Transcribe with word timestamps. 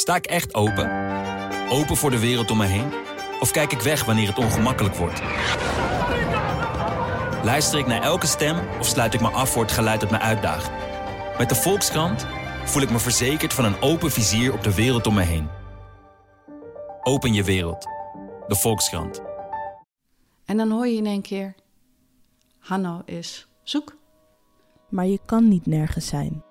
Sta 0.00 0.14
ik 0.14 0.26
echt 0.26 0.54
open? 0.54 0.90
Open 1.70 1.96
voor 1.96 2.10
de 2.10 2.18
wereld 2.18 2.50
om 2.50 2.56
me 2.56 2.66
heen? 2.66 2.92
Of 3.40 3.50
kijk 3.50 3.72
ik 3.72 3.80
weg 3.80 4.04
wanneer 4.04 4.28
het 4.28 4.38
ongemakkelijk 4.38 4.94
wordt? 4.94 5.22
Luister 7.44 7.78
ik 7.78 7.86
naar 7.86 8.02
elke 8.02 8.26
stem 8.26 8.56
of 8.78 8.86
sluit 8.86 9.14
ik 9.14 9.20
me 9.20 9.28
af 9.28 9.50
voor 9.50 9.62
het 9.62 9.72
geluid 9.72 10.00
dat 10.00 10.10
me 10.10 10.18
uitdaagt? 10.18 10.70
Met 11.38 11.48
de 11.48 11.54
Volkskrant 11.54 12.26
voel 12.64 12.82
ik 12.82 12.90
me 12.90 12.98
verzekerd 12.98 13.52
van 13.52 13.64
een 13.64 13.80
open 13.80 14.10
vizier 14.10 14.52
op 14.52 14.62
de 14.62 14.74
wereld 14.74 15.06
om 15.06 15.14
me 15.14 15.22
heen. 15.22 15.48
Open 17.02 17.32
je 17.32 17.44
wereld. 17.44 17.84
De 18.46 18.56
Volkskrant. 18.56 19.22
En 20.44 20.56
dan 20.56 20.70
hoor 20.70 20.86
je 20.86 20.96
in 20.96 21.06
één 21.06 21.22
keer... 21.22 21.54
Hanno 22.58 23.02
is 23.04 23.48
zoek. 23.62 23.96
Maar 24.88 25.06
je 25.06 25.20
kan 25.26 25.48
niet 25.48 25.66
nergens 25.66 26.06
zijn. 26.06 26.42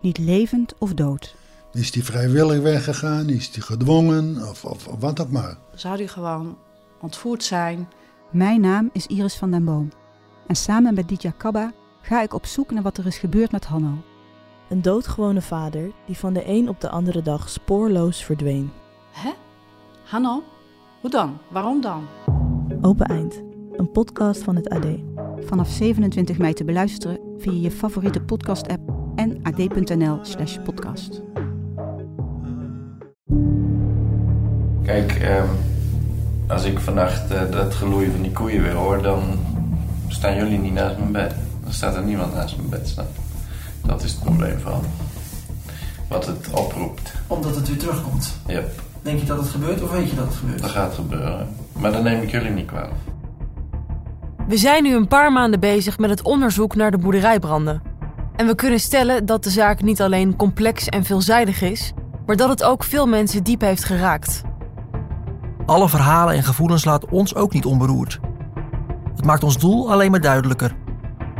Niet 0.00 0.18
levend 0.18 0.74
of 0.78 0.94
dood. 0.94 1.34
Is 1.74 1.90
die 1.90 2.04
vrijwillig 2.04 2.60
weggegaan? 2.60 3.28
Is 3.28 3.50
die 3.50 3.62
gedwongen? 3.62 4.48
Of, 4.48 4.64
of, 4.64 4.88
of 4.88 5.00
wat 5.00 5.20
ook 5.20 5.30
maar. 5.30 5.56
Zou 5.74 5.96
die 5.96 6.08
gewoon 6.08 6.56
ontvoerd 7.00 7.44
zijn? 7.44 7.88
Mijn 8.30 8.60
naam 8.60 8.90
is 8.92 9.06
Iris 9.06 9.34
van 9.34 9.50
den 9.50 9.64
Boom. 9.64 9.88
En 10.46 10.56
samen 10.56 10.94
met 10.94 11.08
Ditya 11.08 11.32
Kabba 11.36 11.72
ga 12.00 12.22
ik 12.22 12.34
op 12.34 12.46
zoek 12.46 12.70
naar 12.70 12.82
wat 12.82 12.96
er 12.96 13.06
is 13.06 13.18
gebeurd 13.18 13.52
met 13.52 13.64
Hanno. 13.64 14.04
Een 14.68 14.82
doodgewone 14.82 15.42
vader 15.42 15.92
die 16.06 16.16
van 16.16 16.32
de 16.32 16.48
een 16.48 16.68
op 16.68 16.80
de 16.80 16.88
andere 16.88 17.22
dag 17.22 17.48
spoorloos 17.48 18.24
verdween. 18.24 18.70
Hè? 19.12 19.30
Hanno? 20.04 20.42
Hoe 21.00 21.10
dan? 21.10 21.38
Waarom 21.50 21.80
dan? 21.80 22.06
Open 22.80 23.06
Eind, 23.06 23.42
een 23.72 23.90
podcast 23.90 24.42
van 24.42 24.56
het 24.56 24.68
AD. 24.68 24.86
Vanaf 25.40 25.68
27 25.68 26.38
mei 26.38 26.52
te 26.52 26.64
beluisteren 26.64 27.18
via 27.38 27.60
je 27.60 27.70
favoriete 27.70 28.20
podcast-app 28.20 28.92
en 29.14 29.40
ad.nl/slash 29.42 30.58
Kijk, 34.84 35.12
ehm, 35.12 35.48
als 36.48 36.64
ik 36.64 36.78
vannacht 36.78 37.30
eh, 37.30 37.40
dat 37.50 37.74
geloei 37.74 38.10
van 38.10 38.22
die 38.22 38.32
koeien 38.32 38.62
weer 38.62 38.72
hoor, 38.72 39.02
dan 39.02 39.22
staan 40.08 40.36
jullie 40.36 40.58
niet 40.58 40.72
naast 40.72 40.98
mijn 40.98 41.12
bed. 41.12 41.34
Dan 41.62 41.72
staat 41.72 41.94
er 41.96 42.02
niemand 42.02 42.34
naast 42.34 42.56
mijn 42.56 42.68
bed. 42.68 42.94
Dat 43.86 44.02
is 44.02 44.10
het 44.12 44.20
probleem 44.20 44.58
van 44.58 44.82
wat 46.08 46.26
het 46.26 46.50
oproept. 46.50 47.12
Omdat 47.26 47.54
het 47.56 47.68
weer 47.68 47.78
terugkomt. 47.78 48.36
Yep, 48.46 48.80
Denk 49.02 49.20
je 49.20 49.26
dat 49.26 49.38
het 49.38 49.48
gebeurt 49.48 49.82
of 49.82 49.90
weet 49.90 50.10
je 50.10 50.16
dat 50.16 50.26
het 50.26 50.34
gebeurt? 50.34 50.60
dat 50.60 50.70
gaat 50.70 50.94
gebeuren. 50.94 51.48
Maar 51.72 51.92
dan 51.92 52.02
neem 52.02 52.22
ik 52.22 52.30
jullie 52.30 52.50
niet 52.50 52.66
kwalijk. 52.66 52.92
We 54.48 54.56
zijn 54.56 54.82
nu 54.82 54.94
een 54.94 55.08
paar 55.08 55.32
maanden 55.32 55.60
bezig 55.60 55.98
met 55.98 56.10
het 56.10 56.22
onderzoek 56.22 56.74
naar 56.74 56.90
de 56.90 56.98
boerderijbranden. 56.98 57.82
En 58.36 58.46
we 58.46 58.54
kunnen 58.54 58.80
stellen 58.80 59.26
dat 59.26 59.44
de 59.44 59.50
zaak 59.50 59.82
niet 59.82 60.02
alleen 60.02 60.36
complex 60.36 60.88
en 60.88 61.04
veelzijdig 61.04 61.62
is, 61.62 61.92
maar 62.26 62.36
dat 62.36 62.48
het 62.48 62.62
ook 62.62 62.84
veel 62.84 63.06
mensen 63.06 63.42
diep 63.42 63.60
heeft 63.60 63.84
geraakt. 63.84 64.42
Alle 65.66 65.88
verhalen 65.88 66.34
en 66.34 66.42
gevoelens 66.42 66.84
laten 66.84 67.10
ons 67.10 67.34
ook 67.34 67.52
niet 67.52 67.64
onberoerd. 67.64 68.20
Het 69.14 69.24
maakt 69.24 69.42
ons 69.42 69.58
doel 69.58 69.92
alleen 69.92 70.10
maar 70.10 70.20
duidelijker. 70.20 70.76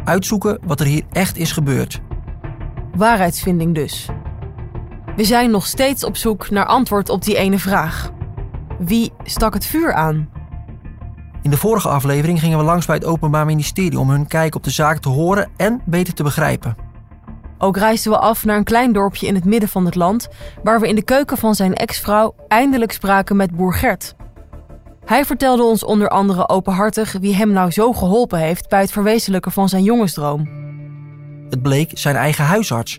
Uitzoeken 0.05 0.59
wat 0.67 0.81
er 0.81 0.87
hier 0.87 1.05
echt 1.13 1.37
is 1.37 1.53
gebeurd. 1.53 2.01
Waarheidsvinding 2.97 3.75
dus. 3.75 4.09
We 5.17 5.25
zijn 5.25 5.51
nog 5.51 5.67
steeds 5.67 6.05
op 6.05 6.17
zoek 6.17 6.51
naar 6.51 6.67
antwoord 6.67 7.09
op 7.09 7.25
die 7.25 7.37
ene 7.37 7.59
vraag. 7.59 8.11
Wie 8.79 9.13
stak 9.23 9.55
het 9.55 9.67
vuur 9.67 9.93
aan? 9.93 10.29
In 11.43 11.51
de 11.51 11.57
vorige 11.57 11.89
aflevering 11.89 12.41
gingen 12.41 12.59
we 12.59 12.65
langs 12.65 12.87
bij 12.87 12.95
het 12.95 13.05
Openbaar 13.05 13.47
Ministerie 13.47 13.99
om 13.99 14.11
hun 14.11 14.27
kijk 14.27 14.55
op 14.55 14.65
de 14.65 14.71
zaak 14.71 14.99
te 14.99 15.09
horen 15.09 15.51
en 15.57 15.83
beter 15.85 16.15
te 16.15 16.23
begrijpen. 16.23 16.77
Ook 17.65 17.77
reisden 17.77 18.13
we 18.13 18.19
af 18.19 18.45
naar 18.45 18.57
een 18.57 18.65
klein 18.65 18.93
dorpje 18.93 19.27
in 19.27 19.35
het 19.35 19.45
midden 19.45 19.69
van 19.69 19.85
het 19.85 19.95
land, 19.95 20.29
waar 20.63 20.81
we 20.81 20.89
in 20.89 20.95
de 20.95 21.05
keuken 21.05 21.37
van 21.37 21.55
zijn 21.55 21.75
ex-vrouw 21.75 22.35
eindelijk 22.49 22.93
spraken 22.93 23.37
met 23.37 23.57
boer 23.57 23.75
Gert. 23.75 24.15
Hij 25.05 25.25
vertelde 25.25 25.63
ons 25.63 25.85
onder 25.85 26.09
andere 26.09 26.49
openhartig 26.49 27.13
wie 27.21 27.35
hem 27.35 27.53
nou 27.53 27.71
zo 27.71 27.93
geholpen 27.93 28.39
heeft 28.39 28.69
bij 28.69 28.81
het 28.81 28.93
verwezenlijken 28.93 29.53
van 29.53 29.69
zijn 29.69 29.83
jongensdroom. 29.83 30.49
Het 31.49 31.63
bleek 31.63 31.91
zijn 31.95 32.17
eigen 32.17 32.45
huisarts, 32.45 32.99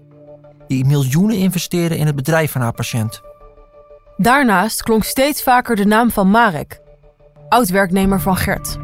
die 0.68 0.86
miljoenen 0.86 1.38
investeerde 1.38 1.98
in 1.98 2.06
het 2.06 2.16
bedrijf 2.16 2.52
van 2.52 2.62
haar 2.62 2.74
patiënt. 2.74 3.22
Daarnaast 4.18 4.84
klonk 4.84 5.04
steeds 5.04 5.44
vaker 5.44 5.76
de 5.76 5.86
naam 5.86 6.12
van 6.12 6.30
Marek, 6.30 6.82
oud-werknemer 7.50 8.22
van 8.22 8.36
Gert. 8.36 8.78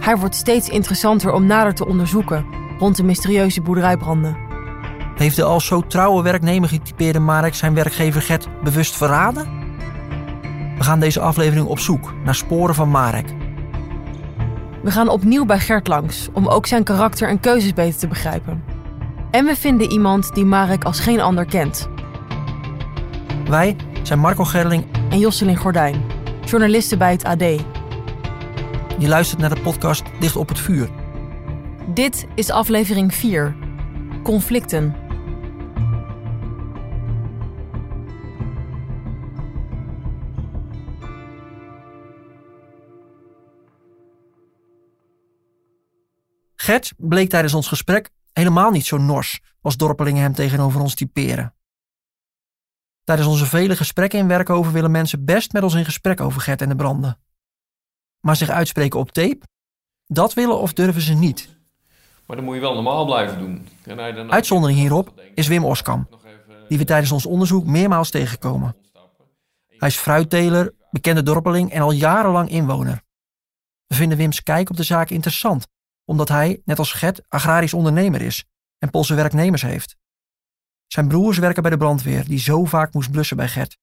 Hij 0.00 0.16
wordt 0.16 0.34
steeds 0.34 0.68
interessanter 0.68 1.32
om 1.32 1.46
nader 1.46 1.74
te 1.74 1.86
onderzoeken 1.86 2.46
rond 2.78 2.96
de 2.96 3.02
mysterieuze 3.02 3.62
boerderijbranden. 3.62 4.49
Heeft 5.20 5.36
de 5.36 5.44
als 5.44 5.66
zo 5.66 5.80
trouwe 5.80 6.22
werknemer 6.22 6.68
getypeerde 6.68 7.18
Marek 7.18 7.54
zijn 7.54 7.74
werkgever 7.74 8.22
Gert 8.22 8.48
bewust 8.62 8.96
verraden? 8.96 9.48
We 10.78 10.84
gaan 10.84 11.00
deze 11.00 11.20
aflevering 11.20 11.66
op 11.66 11.78
zoek 11.78 12.14
naar 12.24 12.34
sporen 12.34 12.74
van 12.74 12.90
Marek. 12.90 13.34
We 14.82 14.90
gaan 14.90 15.08
opnieuw 15.08 15.44
bij 15.44 15.58
Gert 15.58 15.88
langs 15.88 16.28
om 16.32 16.48
ook 16.48 16.66
zijn 16.66 16.84
karakter 16.84 17.28
en 17.28 17.40
keuzes 17.40 17.72
beter 17.72 17.98
te 17.98 18.08
begrijpen. 18.08 18.64
En 19.30 19.44
we 19.44 19.56
vinden 19.56 19.90
iemand 19.90 20.34
die 20.34 20.44
Marek 20.44 20.84
als 20.84 21.00
geen 21.00 21.20
ander 21.20 21.44
kent. 21.44 21.88
Wij 23.48 23.76
zijn 24.02 24.18
Marco 24.18 24.44
Gerling. 24.44 24.84
En 25.10 25.18
Josselin 25.18 25.56
Gordijn, 25.56 26.02
journalisten 26.44 26.98
bij 26.98 27.12
het 27.12 27.24
AD. 27.24 27.42
Je 28.98 29.08
luistert 29.08 29.40
naar 29.40 29.54
de 29.54 29.60
podcast 29.60 30.02
Dicht 30.20 30.36
op 30.36 30.48
het 30.48 30.58
Vuur. 30.58 30.88
Dit 31.94 32.26
is 32.34 32.50
aflevering 32.50 33.14
4. 33.14 33.56
Conflicten. 34.22 34.99
Gert 46.70 46.92
bleek 46.96 47.28
tijdens 47.28 47.54
ons 47.54 47.68
gesprek 47.68 48.10
helemaal 48.32 48.70
niet 48.70 48.86
zo 48.86 48.96
nors 48.96 49.40
als 49.60 49.76
dorpelingen 49.76 50.22
hem 50.22 50.34
tegenover 50.34 50.80
ons 50.80 50.94
typeren. 50.94 51.54
Tijdens 53.04 53.28
onze 53.28 53.46
vele 53.46 53.76
gesprekken 53.76 54.18
in 54.18 54.28
Werkover 54.28 54.72
willen 54.72 54.90
mensen 54.90 55.24
best 55.24 55.52
met 55.52 55.62
ons 55.62 55.74
in 55.74 55.84
gesprek 55.84 56.20
over 56.20 56.40
Gert 56.40 56.62
en 56.62 56.68
de 56.68 56.76
branden. 56.76 57.18
Maar 58.20 58.36
zich 58.36 58.48
uitspreken 58.48 58.98
op 58.98 59.10
tape, 59.10 59.40
dat 60.06 60.34
willen 60.34 60.58
of 60.58 60.72
durven 60.72 61.02
ze 61.02 61.14
niet. 61.14 61.48
Maar 62.26 62.36
dan 62.36 62.44
moet 62.44 62.54
je 62.54 62.60
wel 62.60 62.74
normaal 62.74 63.04
blijven 63.04 63.38
doen. 63.38 63.68
Uitzondering 64.30 64.78
hierop 64.78 65.22
is 65.34 65.46
Wim 65.46 65.64
Oskam, 65.64 66.08
die 66.68 66.78
we 66.78 66.84
tijdens 66.84 67.12
ons 67.12 67.26
onderzoek 67.26 67.66
meermaals 67.66 68.10
tegenkomen. 68.10 68.76
Hij 69.66 69.88
is 69.88 69.96
fruitteler, 69.96 70.74
bekende 70.90 71.22
dorpeling 71.22 71.72
en 71.72 71.82
al 71.82 71.92
jarenlang 71.92 72.50
inwoner. 72.50 73.02
We 73.86 73.94
vinden 73.94 74.18
Wims 74.18 74.42
kijk 74.42 74.70
op 74.70 74.76
de 74.76 74.82
zaak 74.82 75.10
interessant, 75.10 75.66
omdat 76.10 76.28
hij, 76.28 76.62
net 76.64 76.78
als 76.78 76.92
Gert, 76.92 77.28
agrarisch 77.28 77.74
ondernemer 77.74 78.22
is 78.22 78.44
en 78.78 78.90
Poolse 78.90 79.14
werknemers 79.14 79.62
heeft. 79.62 79.96
Zijn 80.86 81.08
broers 81.08 81.38
werken 81.38 81.62
bij 81.62 81.70
de 81.70 81.76
brandweer, 81.76 82.24
die 82.24 82.38
zo 82.38 82.64
vaak 82.64 82.92
moest 82.92 83.10
blussen 83.10 83.36
bij 83.36 83.48
Gert. 83.48 83.78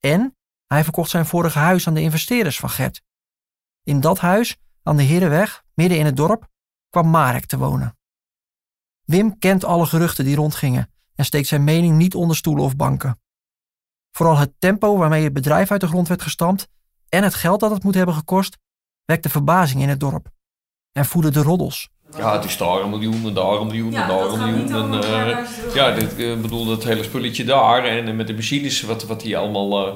En 0.00 0.36
hij 0.66 0.84
verkocht 0.84 1.10
zijn 1.10 1.26
vorige 1.26 1.58
huis 1.58 1.86
aan 1.86 1.94
de 1.94 2.00
investeerders 2.00 2.58
van 2.58 2.70
Gert. 2.70 3.02
In 3.82 4.00
dat 4.00 4.18
huis, 4.18 4.56
aan 4.82 4.96
de 4.96 5.02
Herenweg, 5.02 5.64
midden 5.74 5.98
in 5.98 6.04
het 6.04 6.16
dorp, 6.16 6.48
kwam 6.88 7.10
Marek 7.10 7.46
te 7.46 7.58
wonen. 7.58 7.96
Wim 9.04 9.38
kent 9.38 9.64
alle 9.64 9.86
geruchten 9.86 10.24
die 10.24 10.36
rondgingen 10.36 10.92
en 11.14 11.24
steekt 11.24 11.48
zijn 11.48 11.64
mening 11.64 11.96
niet 11.96 12.14
onder 12.14 12.36
stoelen 12.36 12.64
of 12.64 12.76
banken. 12.76 13.20
Vooral 14.10 14.36
het 14.36 14.54
tempo 14.58 14.96
waarmee 14.96 15.24
het 15.24 15.32
bedrijf 15.32 15.70
uit 15.70 15.80
de 15.80 15.88
grond 15.88 16.08
werd 16.08 16.22
gestampt 16.22 16.68
en 17.08 17.22
het 17.22 17.34
geld 17.34 17.60
dat 17.60 17.70
het 17.70 17.82
moet 17.82 17.94
hebben 17.94 18.14
gekost, 18.14 18.58
wekte 19.04 19.28
verbazing 19.28 19.82
in 19.82 19.88
het 19.88 20.00
dorp 20.00 20.30
en 20.92 21.04
voedde 21.04 21.30
de 21.30 21.42
roddels. 21.42 21.88
Ja, 22.16 22.32
het 22.36 22.44
is 22.44 22.56
daar 22.56 22.80
een 22.80 22.90
miljoen 22.90 23.26
en 23.26 23.34
daar 23.34 23.52
een 23.52 23.66
miljoen 23.66 23.94
en 23.94 24.08
daar 24.08 24.24
een 24.32 24.38
miljoen. 24.38 24.92
En, 24.94 25.02
eh, 25.04 25.74
ja, 25.74 25.90
dit, 25.94 26.18
ik 26.18 26.42
bedoel, 26.42 26.66
dat 26.66 26.84
hele 26.84 27.02
spulletje 27.02 27.44
daar 27.44 27.84
en, 27.84 28.06
en 28.06 28.16
met 28.16 28.26
de 28.26 28.34
machines, 28.34 28.82
wat, 28.82 29.04
wat 29.04 29.20
die 29.20 29.36
allemaal... 29.38 29.86
eh, 29.86 29.92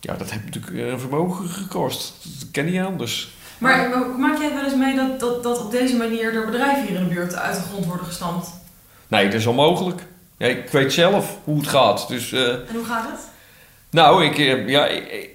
ja, 0.00 0.14
dat 0.14 0.30
heeft 0.30 0.44
natuurlijk 0.44 0.74
eh, 0.76 0.86
een 0.88 1.00
vermogen 1.00 1.48
gekost. 1.48 2.14
Dat 2.38 2.50
ken 2.50 2.72
je 2.72 2.84
anders. 2.84 3.28
Maar 3.58 3.88
maak 4.18 4.38
jij 4.38 4.54
wel 4.54 4.64
eens 4.64 4.74
mee 4.74 4.96
dat, 4.96 5.20
dat, 5.20 5.42
dat 5.42 5.60
op 5.64 5.70
deze 5.70 5.96
manier 5.96 6.34
er 6.34 6.46
bedrijven 6.46 6.86
hier 6.86 6.96
in 6.96 7.08
de 7.08 7.14
buurt 7.14 7.34
uit 7.34 7.54
de 7.56 7.62
grond 7.70 7.86
worden 7.86 8.06
gestampt? 8.06 8.48
Nee, 9.08 9.24
dat 9.24 9.34
is 9.34 9.46
onmogelijk. 9.46 10.02
Ja, 10.36 10.46
ik 10.46 10.68
weet 10.68 10.92
zelf 10.92 11.36
hoe 11.44 11.56
het 11.58 11.68
gaat. 11.68 12.08
Dus, 12.08 12.32
eh, 12.32 12.48
En 12.48 12.66
hoe 12.74 12.84
gaat 12.84 13.08
het? 13.10 13.20
nou, 13.90 14.24
ik, 14.24 14.38
eh, 14.38 14.68
ja, 14.68 14.86
ik, 14.86 15.28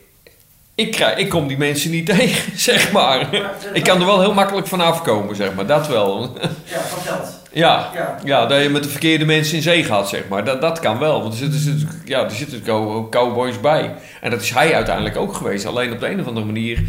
ik, 0.75 0.92
krijg, 0.92 1.18
ik 1.18 1.30
kom 1.30 1.48
die 1.48 1.57
mensen 1.57 1.92
niet 1.92 2.06
tegen, 2.16 2.57
zeg 2.57 2.92
maar. 2.92 3.33
Ik 3.74 3.83
kan 3.83 4.00
er 4.00 4.06
wel 4.06 4.19
heel 4.19 4.33
makkelijk 4.33 4.68
van 4.68 4.81
afkomen, 4.81 5.36
zeg 5.36 5.54
maar. 5.54 5.66
Dat 5.66 5.88
wel. 5.88 6.38
Ja, 6.66 6.80
van 6.80 7.01
geld. 7.01 7.44
Ja, 7.51 7.92
Ja. 7.94 8.19
ja, 8.24 8.45
dat 8.45 8.62
je 8.63 8.69
met 8.69 8.83
de 8.83 8.89
verkeerde 8.89 9.25
mensen 9.25 9.56
in 9.56 9.62
zee 9.62 9.83
gaat, 9.83 10.10
zeg 10.10 10.27
maar. 10.27 10.45
Dat, 10.45 10.62
dat 10.62 10.80
kan 10.80 10.98
wel, 11.00 11.22
want 11.22 11.33
er 11.33 11.39
zitten, 11.39 11.60
zitten- 11.60 12.01
ja, 12.06 12.24
er 12.24 12.31
zitten 12.31 12.63
cow- 12.63 13.10
cowboys 13.10 13.60
bij. 13.60 13.95
En 14.22 14.31
dat 14.31 14.42
is 14.42 14.50
hij 14.50 14.75
uiteindelijk 14.75 15.16
ook 15.18 15.33
geweest. 15.33 15.66
Alleen 15.66 15.92
op 15.94 16.00
de 16.00 16.07
een 16.10 16.19
of 16.19 16.27
andere 16.27 16.45
manier 16.45 16.86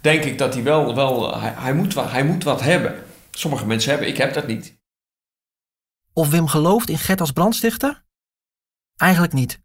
denk 0.00 0.24
ik 0.24 0.38
dat 0.38 0.54
hij 0.54 0.62
wel... 0.62 0.94
wel 0.94 1.40
hij, 1.40 1.52
hij, 1.56 1.74
moet, 1.74 1.94
wat, 1.94 2.10
hij 2.10 2.24
moet 2.24 2.44
wat 2.44 2.60
hebben. 2.60 3.02
Sommige 3.30 3.66
mensen 3.66 3.90
hebben, 3.90 4.08
ik 4.08 4.16
heb 4.16 4.34
dat 4.34 4.46
niet. 4.46 4.80
Of 6.12 6.28
Wim 6.30 6.46
gelooft 6.46 6.88
in 6.88 6.98
Gert 6.98 7.20
als 7.20 7.30
brandstichter? 7.32 8.04
Eigenlijk 8.96 9.32
niet. 9.32 9.60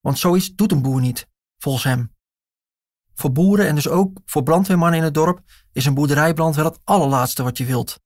Want 0.00 0.18
zoiets 0.18 0.54
doet 0.54 0.72
een 0.72 0.82
boer 0.82 1.00
niet, 1.00 1.26
volgens 1.58 1.84
hem. 1.84 2.16
Voor 3.18 3.32
boeren 3.32 3.66
en 3.66 3.74
dus 3.74 3.88
ook 3.88 4.18
voor 4.24 4.42
brandweermannen 4.42 4.98
in 4.98 5.04
het 5.04 5.14
dorp 5.14 5.40
is 5.72 5.86
een 5.86 5.94
boerderijbrand 5.94 6.56
wel 6.56 6.64
het 6.64 6.78
allerlaatste 6.84 7.42
wat 7.42 7.58
je 7.58 7.64
wilt. 7.64 8.00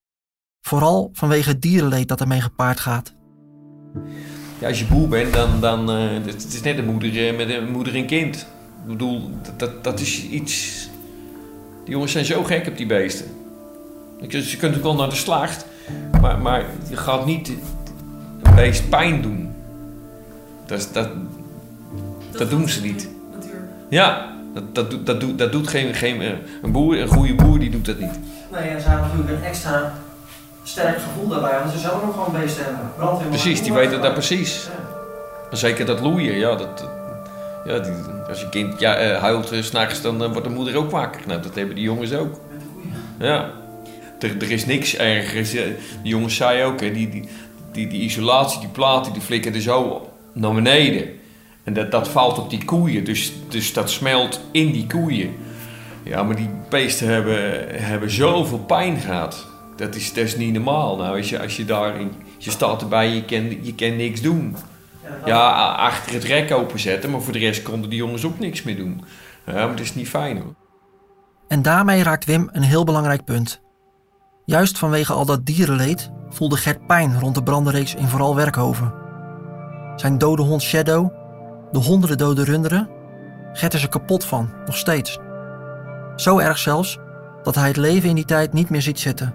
Vooral 0.60 1.10
vanwege 1.12 1.48
het 1.48 1.62
dierenleed 1.62 2.08
dat 2.08 2.20
ermee 2.20 2.40
gepaard 2.40 2.80
gaat. 2.80 3.14
Ja, 4.58 4.68
als 4.68 4.78
je 4.78 4.86
boer 4.86 5.08
bent, 5.08 5.32
dan, 5.32 5.60
dan 5.60 5.90
uh, 5.90 6.24
het 6.24 6.52
is 6.52 6.60
net 6.60 6.78
een 6.78 6.84
moeder 6.84 7.32
uh, 7.32 7.36
met 7.36 7.50
een 7.50 7.70
moeder 7.70 7.94
en 7.94 8.06
kind. 8.06 8.36
Ik 8.82 8.86
bedoel, 8.86 9.30
dat, 9.42 9.58
dat, 9.58 9.84
dat 9.84 10.00
is 10.00 10.22
iets... 10.22 10.88
Die 11.84 11.92
jongens 11.92 12.12
zijn 12.12 12.24
zo 12.24 12.44
gek 12.44 12.66
op 12.66 12.76
die 12.76 12.86
beesten. 12.86 13.26
Je 14.20 14.56
kunt 14.56 14.76
ook 14.76 14.82
wel 14.82 14.94
naar 14.94 15.08
de 15.08 15.14
slacht, 15.14 15.66
maar, 16.20 16.38
maar 16.38 16.64
je 16.88 16.96
gaat 16.96 17.26
niet 17.26 17.48
een 18.42 18.54
beest 18.54 18.88
pijn 18.88 19.22
doen. 19.22 19.52
Dat, 20.66 20.88
dat, 20.92 21.08
dat, 22.30 22.50
doen 22.50 22.68
ze 22.68 22.82
niet. 22.82 23.08
Ja, 23.88 24.32
dat, 24.54 24.74
dat, 24.74 24.90
dat, 24.90 25.06
dat, 25.06 25.20
doet, 25.20 25.38
dat 25.38 25.52
doet 25.52 25.68
geen, 25.68 25.94
geen... 25.94 26.20
Een 26.62 26.72
boer, 26.72 27.00
een 27.00 27.08
goede 27.08 27.34
boer, 27.34 27.58
die 27.58 27.70
doet 27.70 27.86
dat 27.86 27.98
niet. 27.98 28.18
Nee, 28.52 28.68
en 28.68 28.80
ze 28.80 28.88
hebben 28.88 29.08
natuurlijk 29.08 29.38
een 29.38 29.44
extra 29.44 29.92
sterk 30.62 30.98
gevoel 30.98 31.28
daarbij, 31.28 31.58
want 31.58 31.72
ze 31.72 31.78
zelf 31.78 32.02
ook 32.02 32.12
gewoon 32.12 32.40
beesten 32.40 32.64
hebben. 32.64 32.92
Brandweer 32.96 33.28
precies, 33.28 33.62
die 33.62 33.72
weten 33.72 34.00
dat 34.00 34.12
precies. 34.12 34.68
Ja. 35.50 35.56
Zeker 35.56 35.86
dat 35.86 36.00
loeien, 36.00 36.38
ja, 36.38 36.56
dat, 36.56 36.88
ja 37.64 37.78
die, 37.78 37.92
als 38.28 38.40
je 38.40 38.48
kind 38.48 38.80
ja, 38.80 39.02
uh, 39.02 39.20
huilt 39.20 39.52
uh, 39.52 39.62
s'nachts, 39.62 40.02
dan 40.02 40.22
uh, 40.22 40.30
wordt 40.30 40.44
de 40.44 40.54
moeder 40.54 40.76
ook 40.76 40.90
wakker. 40.90 41.20
Nou, 41.26 41.42
dat 41.42 41.54
hebben 41.54 41.74
die 41.74 41.84
jongens 41.84 42.12
ook. 42.12 42.40
Ja. 43.18 43.50
Er, 44.20 44.36
er 44.40 44.50
is 44.50 44.66
niks 44.66 44.96
ergers. 44.96 45.50
De 45.50 45.76
jongens 46.02 46.36
zei 46.36 46.64
ook, 46.64 46.80
hè, 46.80 46.92
die, 46.92 47.08
die, 47.08 47.28
die, 47.72 47.88
die 47.88 48.00
isolatie, 48.00 48.60
die 48.60 48.68
platen, 48.68 49.12
die 49.12 49.22
flikkeren 49.22 49.60
zo 49.60 50.08
naar 50.32 50.54
beneden. 50.54 51.08
En 51.64 51.72
dat, 51.72 51.90
dat 51.90 52.08
valt 52.08 52.38
op 52.38 52.50
die 52.50 52.64
koeien, 52.64 53.04
dus, 53.04 53.32
dus 53.48 53.72
dat 53.72 53.90
smelt 53.90 54.40
in 54.50 54.72
die 54.72 54.86
koeien. 54.86 55.34
Ja, 56.02 56.22
maar 56.22 56.36
die 56.36 56.50
beesten 56.68 57.08
hebben, 57.08 57.66
hebben 57.82 58.10
zoveel 58.10 58.58
pijn 58.58 58.96
gehad. 58.96 59.46
Dat 59.76 59.94
is, 59.94 60.12
dat 60.12 60.36
niet 60.36 60.52
normaal. 60.52 60.96
Nou, 60.96 61.16
als 61.16 61.28
je, 61.28 61.40
als 61.40 61.56
je 61.56 61.64
daarin, 61.64 62.12
je 62.38 62.50
staat 62.50 62.82
erbij, 62.82 63.08
je 63.08 63.24
kan, 63.24 63.64
je 63.64 63.74
kan 63.74 63.96
niks 63.96 64.20
doen. 64.20 64.56
Ja, 65.24 65.50
achter 65.74 66.12
het 66.12 66.24
rek 66.24 66.52
openzetten, 66.52 67.10
maar 67.10 67.20
voor 67.20 67.32
de 67.32 67.38
rest 67.38 67.62
konden 67.62 67.90
die 67.90 67.98
jongens 67.98 68.24
ook 68.24 68.38
niks 68.38 68.62
meer 68.62 68.76
doen. 68.76 69.04
Ja, 69.46 69.52
maar 69.52 69.68
dat 69.68 69.80
is 69.80 69.94
niet 69.94 70.08
fijn 70.08 70.36
hoor. 70.36 70.54
En 71.48 71.62
daarmee 71.62 72.02
raakt 72.02 72.24
Wim 72.24 72.48
een 72.52 72.62
heel 72.62 72.84
belangrijk 72.84 73.24
punt. 73.24 73.60
Juist 74.44 74.78
vanwege 74.78 75.12
al 75.12 75.26
dat 75.26 75.46
dierenleed 75.46 76.10
voelde 76.28 76.56
Gert 76.56 76.86
pijn 76.86 77.20
rond 77.20 77.34
de 77.34 77.42
brandenreeks 77.42 77.94
in 77.94 78.08
vooral 78.08 78.36
Werkhoven. 78.36 78.94
Zijn 79.96 80.18
dode 80.18 80.42
hond 80.42 80.62
Shadow, 80.62 81.12
de 81.72 81.78
honderden 81.78 82.18
dode 82.18 82.44
runderen, 82.44 82.88
Gert 83.52 83.74
is 83.74 83.82
er 83.82 83.88
kapot 83.88 84.24
van, 84.24 84.50
nog 84.66 84.76
steeds. 84.76 85.18
Zo 86.16 86.38
erg 86.38 86.58
zelfs 86.58 86.98
dat 87.42 87.54
hij 87.54 87.68
het 87.68 87.76
leven 87.76 88.08
in 88.08 88.14
die 88.14 88.24
tijd 88.24 88.52
niet 88.52 88.70
meer 88.70 88.82
ziet 88.82 89.00
zitten. 89.00 89.34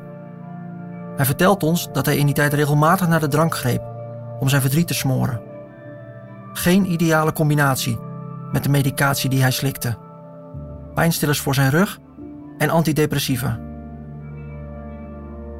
Hij 1.16 1.26
vertelt 1.26 1.64
ons 1.64 1.90
dat 1.92 2.06
hij 2.06 2.18
in 2.18 2.26
die 2.26 2.36
tijd 2.36 2.54
regelmatig 2.54 3.08
naar 3.08 3.20
de 3.20 3.28
drank 3.28 3.56
greep 3.56 3.82
om 4.40 4.50
zijn 4.50 4.62
verdriet 4.62 4.88
te 4.88 4.94
smoren. 4.94 5.42
Geen 6.54 6.92
ideale 6.92 7.34
combinatie 7.34 8.00
met 8.52 8.64
de 8.64 8.70
medicatie 8.70 9.30
die 9.30 9.42
hij 9.42 9.52
slikte. 9.52 9.98
Pijnstillers 10.94 11.40
voor 11.40 11.54
zijn 11.54 11.70
rug 11.70 12.00
en 12.58 12.70
antidepressiva. 12.70 13.60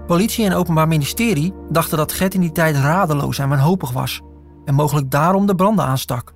Politie 0.08 0.46
en 0.46 0.54
Openbaar 0.54 0.88
Ministerie 0.88 1.54
dachten 1.70 1.98
dat 1.98 2.12
Gert 2.12 2.34
in 2.34 2.42
die 2.42 2.52
tijd 2.52 2.76
radeloos 2.76 3.40
en 3.40 3.50
wanhopig 3.50 3.92
was 3.92 4.22
en 4.66 4.74
mogelijk 4.74 5.12
daarom 5.12 5.46
de 5.46 5.56
branden 5.56 5.86
aanstak. 5.86 6.36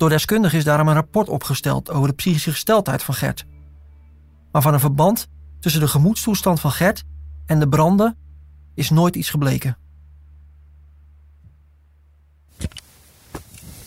Door 0.00 0.08
deskundigen 0.08 0.58
is 0.58 0.64
daarom 0.64 0.88
een 0.88 0.94
rapport 0.94 1.28
opgesteld 1.28 1.90
over 1.90 2.08
de 2.08 2.14
psychische 2.14 2.50
gesteldheid 2.50 3.02
van 3.02 3.14
Gert. 3.14 3.44
Maar 4.52 4.62
van 4.62 4.74
een 4.74 4.80
verband 4.80 5.28
tussen 5.58 5.80
de 5.80 5.88
gemoedstoestand 5.88 6.60
van 6.60 6.72
Gert 6.72 7.04
en 7.46 7.60
de 7.60 7.68
branden 7.68 8.16
is 8.74 8.90
nooit 8.90 9.16
iets 9.16 9.30
gebleken. 9.30 9.76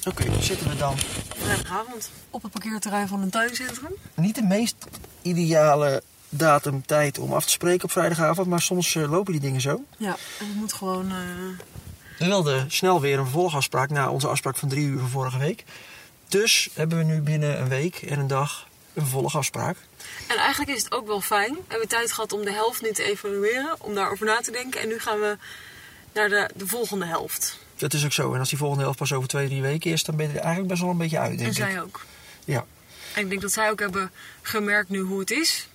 Oké, 0.05 0.21
okay, 0.21 0.41
zitten 0.41 0.69
we 0.69 0.75
dan? 0.75 0.97
Vrijdagavond 1.37 2.11
op 2.29 2.43
het 2.43 2.51
parkeerterrein 2.51 3.07
van 3.07 3.21
een 3.21 3.29
tuincentrum. 3.29 3.91
Niet 4.15 4.35
de 4.35 4.43
meest 4.43 4.87
ideale 5.21 6.03
datum, 6.29 6.85
tijd 6.85 7.19
om 7.19 7.33
af 7.33 7.45
te 7.45 7.51
spreken 7.51 7.83
op 7.83 7.91
vrijdagavond, 7.91 8.47
maar 8.47 8.61
soms 8.61 8.95
uh, 8.95 9.09
lopen 9.09 9.31
die 9.31 9.41
dingen 9.41 9.61
zo. 9.61 9.83
Ja, 9.97 10.15
en 10.39 10.47
het 10.47 10.55
moet 10.55 10.73
gewoon. 10.73 11.05
Uh... 11.05 11.17
We 12.19 12.25
wilden 12.25 12.71
snel 12.71 13.01
weer 13.01 13.17
een 13.17 13.23
vervolgafspraak 13.23 13.89
na 13.89 14.09
onze 14.09 14.27
afspraak 14.27 14.55
van 14.55 14.69
drie 14.69 14.85
uur 14.85 14.99
van 14.99 15.09
vorige 15.09 15.37
week. 15.37 15.65
Dus 16.33 16.69
hebben 16.73 16.97
we 16.97 17.03
nu 17.03 17.21
binnen 17.21 17.61
een 17.61 17.67
week 17.67 17.95
en 17.95 18.19
een 18.19 18.27
dag 18.27 18.67
een 18.93 19.01
vervolgafspraak. 19.01 19.77
En 20.27 20.37
eigenlijk 20.37 20.77
is 20.77 20.83
het 20.83 20.93
ook 20.93 21.07
wel 21.07 21.21
fijn. 21.21 21.53
We 21.53 21.61
hebben 21.67 21.87
tijd 21.87 22.11
gehad 22.11 22.31
om 22.31 22.45
de 22.45 22.51
helft 22.51 22.81
nu 22.81 22.91
te 22.91 23.03
evalueren, 23.03 23.75
om 23.79 23.93
daarover 23.93 24.25
na 24.25 24.39
te 24.39 24.51
denken. 24.51 24.81
En 24.81 24.87
nu 24.87 24.99
gaan 24.99 25.19
we 25.19 25.37
naar 26.13 26.29
de, 26.29 26.49
de 26.55 26.67
volgende 26.67 27.05
helft. 27.05 27.59
Dat 27.75 27.93
is 27.93 28.05
ook 28.05 28.11
zo. 28.11 28.33
En 28.33 28.39
als 28.39 28.49
die 28.49 28.57
volgende 28.57 28.83
helft 28.83 28.97
pas 28.97 29.13
over 29.13 29.29
twee, 29.29 29.47
drie 29.47 29.61
weken 29.61 29.91
is, 29.91 30.03
dan 30.03 30.15
ben 30.15 30.27
je 30.27 30.31
er 30.31 30.39
eigenlijk 30.39 30.67
best 30.67 30.81
wel 30.81 30.89
een 30.89 30.97
beetje 30.97 31.19
uit, 31.19 31.37
denk 31.37 31.41
en 31.41 31.55
ik. 31.55 31.61
En 31.61 31.71
zij 31.71 31.81
ook. 31.81 32.05
Ja. 32.45 32.65
En 33.15 33.21
ik 33.21 33.29
denk 33.29 33.41
dat 33.41 33.51
zij 33.51 33.69
ook 33.69 33.79
hebben 33.79 34.11
gemerkt 34.41 34.89
nu 34.89 34.99
hoe 34.99 35.19
het 35.19 35.31
is. 35.31 35.67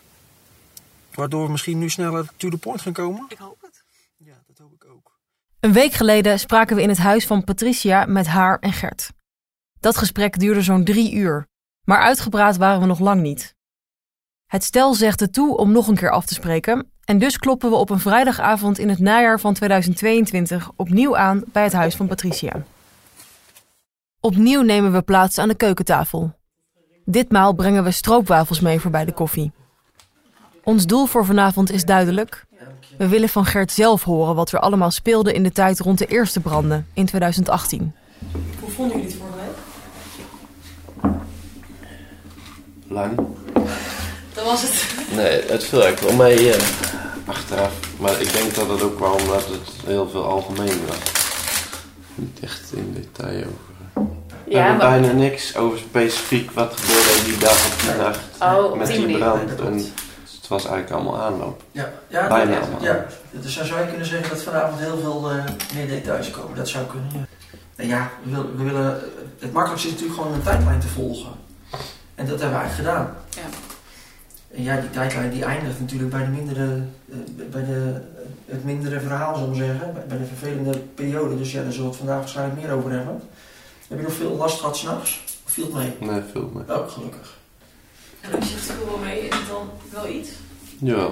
Waardoor 1.14 1.44
we 1.44 1.50
misschien 1.50 1.78
nu 1.78 1.90
sneller 1.90 2.28
to 2.36 2.48
the 2.48 2.58
point 2.58 2.80
gaan 2.80 2.92
komen? 2.92 3.26
Ik 3.28 3.38
hoop 3.38 3.58
het. 3.60 3.82
Ja, 4.16 4.42
dat 4.46 4.58
hoop 4.58 4.72
ik 4.72 4.84
ook. 4.90 5.12
Een 5.60 5.72
week 5.72 5.92
geleden 5.92 6.38
spraken 6.38 6.76
we 6.76 6.82
in 6.82 6.88
het 6.88 6.98
huis 6.98 7.26
van 7.26 7.44
Patricia 7.44 8.04
met 8.04 8.26
haar 8.26 8.58
en 8.60 8.72
Gert. 8.72 9.10
Dat 9.80 9.96
gesprek 9.96 10.38
duurde 10.38 10.62
zo'n 10.62 10.84
drie 10.84 11.14
uur, 11.14 11.46
maar 11.84 11.98
uitgepraat 11.98 12.56
waren 12.56 12.80
we 12.80 12.86
nog 12.86 12.98
lang 12.98 13.20
niet. 13.22 13.54
Het 14.46 14.64
stel 14.64 14.94
zegde 14.94 15.30
toe 15.30 15.56
om 15.56 15.72
nog 15.72 15.88
een 15.88 15.96
keer 15.96 16.10
af 16.10 16.26
te 16.26 16.34
spreken 16.34 16.92
en 17.04 17.18
dus 17.18 17.38
kloppen 17.38 17.70
we 17.70 17.76
op 17.76 17.90
een 17.90 18.00
vrijdagavond 18.00 18.78
in 18.78 18.88
het 18.88 18.98
najaar 18.98 19.40
van 19.40 19.54
2022 19.54 20.70
opnieuw 20.76 21.16
aan 21.16 21.42
bij 21.52 21.62
het 21.62 21.72
huis 21.72 21.96
van 21.96 22.06
Patricia. 22.06 22.62
Opnieuw 24.20 24.62
nemen 24.62 24.92
we 24.92 25.02
plaats 25.02 25.38
aan 25.38 25.48
de 25.48 25.54
keukentafel. 25.54 26.36
Ditmaal 27.04 27.52
brengen 27.52 27.84
we 27.84 27.90
stroopwafels 27.90 28.60
mee 28.60 28.80
voor 28.80 28.90
bij 28.90 29.04
de 29.04 29.12
koffie. 29.12 29.52
Ons 30.64 30.86
doel 30.86 31.06
voor 31.06 31.24
vanavond 31.24 31.70
is 31.70 31.84
duidelijk. 31.84 32.46
We 32.98 33.08
willen 33.08 33.28
van 33.28 33.44
Gert 33.44 33.72
zelf 33.72 34.02
horen 34.02 34.34
wat 34.34 34.52
er 34.52 34.58
allemaal 34.58 34.90
speelde 34.90 35.32
in 35.32 35.42
de 35.42 35.52
tijd 35.52 35.80
rond 35.80 35.98
de 35.98 36.06
eerste 36.06 36.40
branden 36.40 36.86
in 36.92 37.06
2018. 37.06 37.94
Hoe 38.60 38.70
vonden 38.70 38.96
jullie 38.96 39.12
het 39.12 39.20
vorige 39.20 39.36
week? 39.36 39.66
Lang. 42.88 43.16
Dat 44.34 44.44
was 44.44 44.62
het. 44.62 44.86
Nee, 45.16 45.42
het 45.46 45.64
viel 45.64 45.82
eigenlijk 45.82 46.16
wel 46.16 46.26
mee 46.26 46.48
uh, 46.48 46.54
achteraf. 47.26 47.72
Maar 47.98 48.20
ik 48.20 48.32
denk 48.32 48.54
dat 48.54 48.68
het 48.68 48.82
ook 48.82 48.96
kwam 48.96 49.12
omdat 49.12 49.44
het 49.46 49.70
heel 49.86 50.08
veel 50.08 50.24
algemeen 50.24 50.86
was. 50.86 50.96
Niet 52.14 52.38
echt 52.42 52.72
in 52.72 52.92
detail 52.94 53.38
over. 53.38 54.02
We 54.44 54.54
Ja, 54.54 54.62
hebben 54.64 54.76
maar- 54.88 55.00
bijna 55.00 55.12
niks 55.14 55.56
over 55.56 55.78
specifiek 55.78 56.50
wat 56.50 56.74
gebeurde 56.80 57.24
die 57.24 57.38
dag 57.38 57.50
of 57.52 57.76
die 57.86 58.02
nacht 58.02 58.20
Oh, 58.58 58.74
met 58.78 58.86
die 58.86 59.16
brand. 59.18 59.48
Dat 59.58 59.66
En 59.66 59.74
het 59.76 60.48
was 60.48 60.66
eigenlijk 60.66 60.90
allemaal 60.94 61.20
aanloop. 61.20 61.62
Ja, 61.72 61.92
ja, 62.08 62.28
Bijna 62.28 62.50
dat- 62.50 62.60
allemaal. 62.62 62.82
ja. 62.82 63.06
Dus 63.30 63.56
dan 63.56 63.66
zou 63.66 63.80
je 63.80 63.86
kunnen 63.88 64.06
zeggen 64.06 64.28
dat 64.28 64.42
vanavond 64.42 64.80
heel 64.80 64.98
veel 65.02 65.30
eh, 65.30 65.44
meer 65.74 65.88
details 65.88 66.30
komen. 66.30 66.56
Dat 66.56 66.68
zou 66.68 66.84
kunnen, 66.86 67.08
ja. 67.14 67.26
En 67.76 67.86
ja, 67.86 68.10
we 68.22 68.44
we 68.56 68.62
willen, 68.64 69.00
het 69.38 69.52
makkelijkste 69.52 69.88
is 69.88 69.94
natuurlijk 69.94 70.20
gewoon 70.20 70.36
een 70.36 70.42
tijdlijn 70.42 70.80
te 70.80 70.88
volgen. 70.88 71.32
En 72.18 72.26
dat 72.26 72.40
hebben 72.40 72.58
we 72.58 72.64
eigenlijk 72.64 72.88
gedaan. 72.88 73.14
Ja. 73.30 73.48
En 74.56 74.62
ja, 74.62 74.80
die 74.80 74.90
tijdlijn 74.90 75.30
die 75.30 75.44
eindigt 75.44 75.80
natuurlijk 75.80 76.10
bij, 76.10 76.24
de 76.24 76.30
mindere, 76.30 76.82
eh, 77.10 77.46
bij 77.50 77.64
de, 77.64 78.00
het 78.46 78.64
mindere 78.64 79.00
verhaal, 79.00 79.34
zullen 79.34 79.50
we 79.50 79.56
zeggen. 79.56 79.92
Bij, 79.94 80.06
bij 80.08 80.18
de 80.18 80.24
vervelende 80.24 80.78
periode. 80.78 81.36
Dus 81.36 81.52
ja, 81.52 81.62
daar 81.62 81.72
zullen 81.72 81.86
we 81.86 81.90
het 81.90 81.98
vandaag 81.98 82.18
waarschijnlijk 82.18 82.60
meer 82.60 82.72
over 82.72 82.90
hebben. 82.90 83.22
Heb 83.88 83.98
je 83.98 84.04
nog 84.04 84.12
veel 84.12 84.36
last 84.36 84.58
gehad 84.58 84.76
s'nachts? 84.76 85.24
Of 85.44 85.52
viel 85.52 85.64
het 85.64 85.74
mee? 85.74 86.10
Nee, 86.10 86.22
veel 86.32 86.50
meer. 86.54 86.76
Ook 86.76 86.90
gelukkig. 86.90 87.36
En 88.20 88.34
als 88.34 88.48
je 88.48 88.54
het 88.54 88.64
veel 88.64 88.86
wel 88.86 88.98
mee, 88.98 89.20
is 89.20 89.34
het 89.34 89.48
dan 89.48 89.70
wel 89.92 90.08
iets? 90.08 90.30
Ja, 90.78 91.08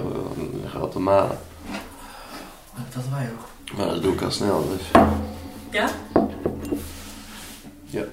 liggen 0.61 0.81
altijd 0.81 1.03
malen. 1.03 1.37
Dat 2.93 3.03
wij 3.11 3.29
ook. 3.31 3.77
Maar 3.77 3.87
dat 3.87 4.01
doe 4.01 4.13
ik 4.13 4.21
al 4.21 4.31
snel, 4.31 4.69
dus. 4.77 5.01
Ja? 5.71 5.89
Ja. 7.85 8.03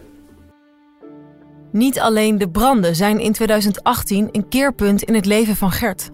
Niet 1.74 2.00
alleen 2.00 2.38
de 2.38 2.50
branden 2.50 2.96
zijn 2.96 3.20
in 3.20 3.32
2018 3.32 4.28
een 4.32 4.48
keerpunt 4.48 5.02
in 5.02 5.14
het 5.14 5.26
leven 5.26 5.56
van 5.56 5.70
Gert. 5.70 6.10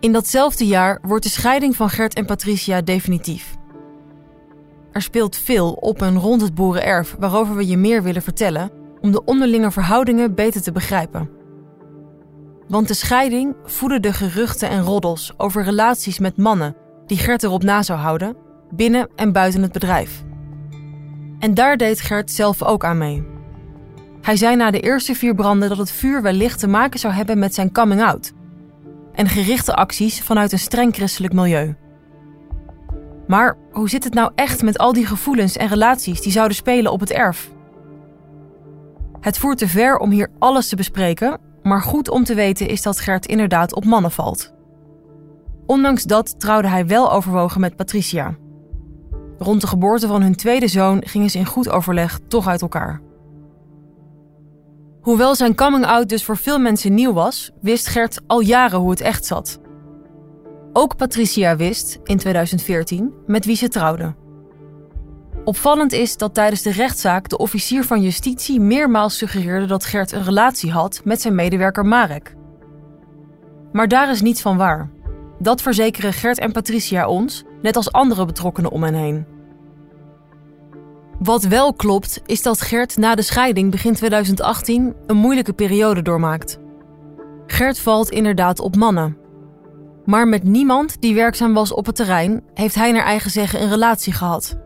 In 0.00 0.12
datzelfde 0.12 0.66
jaar 0.66 0.98
wordt 1.02 1.22
de 1.22 1.30
scheiding 1.30 1.76
van 1.76 1.90
Gert 1.90 2.14
en 2.14 2.26
Patricia 2.26 2.80
definitief. 2.80 3.56
Er 4.92 5.02
speelt 5.02 5.36
veel 5.36 5.72
op 5.72 6.02
en 6.02 6.18
rond 6.18 6.40
het 6.40 6.54
boerenerf 6.54 7.16
waarover 7.18 7.56
we 7.56 7.66
je 7.66 7.76
meer 7.76 8.02
willen 8.02 8.22
vertellen 8.22 8.70
om 9.00 9.12
de 9.12 9.24
onderlinge 9.24 9.70
verhoudingen 9.70 10.34
beter 10.34 10.62
te 10.62 10.72
begrijpen. 10.72 11.30
Want 12.68 12.88
de 12.88 12.94
scheiding 12.94 13.54
voedde 13.64 14.00
de 14.00 14.12
geruchten 14.12 14.68
en 14.68 14.82
roddels 14.82 15.32
over 15.36 15.62
relaties 15.62 16.18
met 16.18 16.36
mannen 16.36 16.76
die 17.06 17.18
Gert 17.18 17.42
erop 17.42 17.62
na 17.62 17.82
zou 17.82 17.98
houden, 17.98 18.36
binnen 18.74 19.08
en 19.16 19.32
buiten 19.32 19.62
het 19.62 19.72
bedrijf. 19.72 20.22
En 21.38 21.54
daar 21.54 21.76
deed 21.76 22.00
Gert 22.00 22.30
zelf 22.30 22.62
ook 22.62 22.84
aan 22.84 22.98
mee. 22.98 23.38
Hij 24.30 24.38
zei 24.38 24.56
na 24.56 24.70
de 24.70 24.80
eerste 24.80 25.14
vier 25.14 25.34
branden 25.34 25.68
dat 25.68 25.78
het 25.78 25.90
vuur 25.90 26.22
wellicht 26.22 26.58
te 26.58 26.66
maken 26.66 27.00
zou 27.00 27.12
hebben 27.12 27.38
met 27.38 27.54
zijn 27.54 27.72
coming 27.72 28.02
out. 28.02 28.32
En 29.12 29.28
gerichte 29.28 29.74
acties 29.74 30.22
vanuit 30.22 30.52
een 30.52 30.58
streng 30.58 30.94
christelijk 30.94 31.32
milieu. 31.32 31.76
Maar 33.26 33.56
hoe 33.72 33.88
zit 33.88 34.04
het 34.04 34.14
nou 34.14 34.32
echt 34.34 34.62
met 34.62 34.78
al 34.78 34.92
die 34.92 35.06
gevoelens 35.06 35.56
en 35.56 35.68
relaties 35.68 36.20
die 36.20 36.32
zouden 36.32 36.56
spelen 36.56 36.92
op 36.92 37.00
het 37.00 37.10
erf? 37.10 37.50
Het 39.20 39.38
voert 39.38 39.58
te 39.58 39.68
ver 39.68 39.98
om 39.98 40.10
hier 40.10 40.30
alles 40.38 40.68
te 40.68 40.76
bespreken, 40.76 41.40
maar 41.62 41.82
goed 41.82 42.10
om 42.10 42.24
te 42.24 42.34
weten 42.34 42.68
is 42.68 42.82
dat 42.82 43.00
Gert 43.00 43.26
inderdaad 43.26 43.74
op 43.74 43.84
mannen 43.84 44.10
valt. 44.10 44.52
Ondanks 45.66 46.04
dat 46.04 46.40
trouwde 46.40 46.68
hij 46.68 46.86
wel 46.86 47.12
overwogen 47.12 47.60
met 47.60 47.76
Patricia. 47.76 48.36
Rond 49.38 49.60
de 49.60 49.66
geboorte 49.66 50.06
van 50.06 50.22
hun 50.22 50.36
tweede 50.36 50.68
zoon 50.68 51.02
gingen 51.06 51.30
ze 51.30 51.38
in 51.38 51.46
goed 51.46 51.70
overleg 51.70 52.18
toch 52.28 52.48
uit 52.48 52.62
elkaar. 52.62 53.00
Hoewel 55.00 55.34
zijn 55.34 55.54
coming-out 55.54 56.08
dus 56.08 56.24
voor 56.24 56.36
veel 56.36 56.58
mensen 56.58 56.94
nieuw 56.94 57.12
was, 57.12 57.50
wist 57.60 57.86
Gert 57.86 58.20
al 58.26 58.40
jaren 58.40 58.78
hoe 58.78 58.90
het 58.90 59.00
echt 59.00 59.24
zat. 59.24 59.58
Ook 60.72 60.96
Patricia 60.96 61.56
wist, 61.56 61.98
in 62.04 62.18
2014, 62.18 63.12
met 63.26 63.44
wie 63.44 63.56
ze 63.56 63.68
trouwde. 63.68 64.14
Opvallend 65.44 65.92
is 65.92 66.16
dat 66.16 66.34
tijdens 66.34 66.62
de 66.62 66.72
rechtszaak 66.72 67.28
de 67.28 67.38
officier 67.38 67.84
van 67.84 68.02
justitie 68.02 68.60
meermaals 68.60 69.16
suggereerde 69.16 69.66
dat 69.66 69.84
Gert 69.84 70.12
een 70.12 70.24
relatie 70.24 70.70
had 70.70 71.00
met 71.04 71.20
zijn 71.20 71.34
medewerker 71.34 71.86
Marek. 71.86 72.34
Maar 73.72 73.88
daar 73.88 74.10
is 74.10 74.22
niets 74.22 74.40
van 74.40 74.56
waar. 74.56 74.90
Dat 75.38 75.62
verzekeren 75.62 76.12
Gert 76.12 76.38
en 76.38 76.52
Patricia 76.52 77.08
ons, 77.08 77.44
net 77.62 77.76
als 77.76 77.92
andere 77.92 78.24
betrokkenen 78.24 78.70
om 78.70 78.82
hen 78.82 78.94
heen. 78.94 79.26
Wat 81.22 81.42
wel 81.42 81.74
klopt, 81.74 82.20
is 82.26 82.42
dat 82.42 82.60
Gert 82.60 82.96
na 82.96 83.14
de 83.14 83.22
scheiding 83.22 83.70
begin 83.70 83.94
2018 83.94 84.94
een 85.06 85.16
moeilijke 85.16 85.52
periode 85.52 86.02
doormaakt. 86.02 86.58
Gert 87.46 87.78
valt 87.78 88.10
inderdaad 88.10 88.60
op 88.60 88.76
mannen. 88.76 89.16
Maar 90.04 90.28
met 90.28 90.42
niemand 90.42 91.00
die 91.00 91.14
werkzaam 91.14 91.54
was 91.54 91.72
op 91.72 91.86
het 91.86 91.96
terrein 91.96 92.42
heeft 92.54 92.74
hij 92.74 92.92
naar 92.92 93.04
eigen 93.04 93.30
zeggen 93.30 93.62
een 93.62 93.68
relatie 93.68 94.12
gehad. 94.12 94.58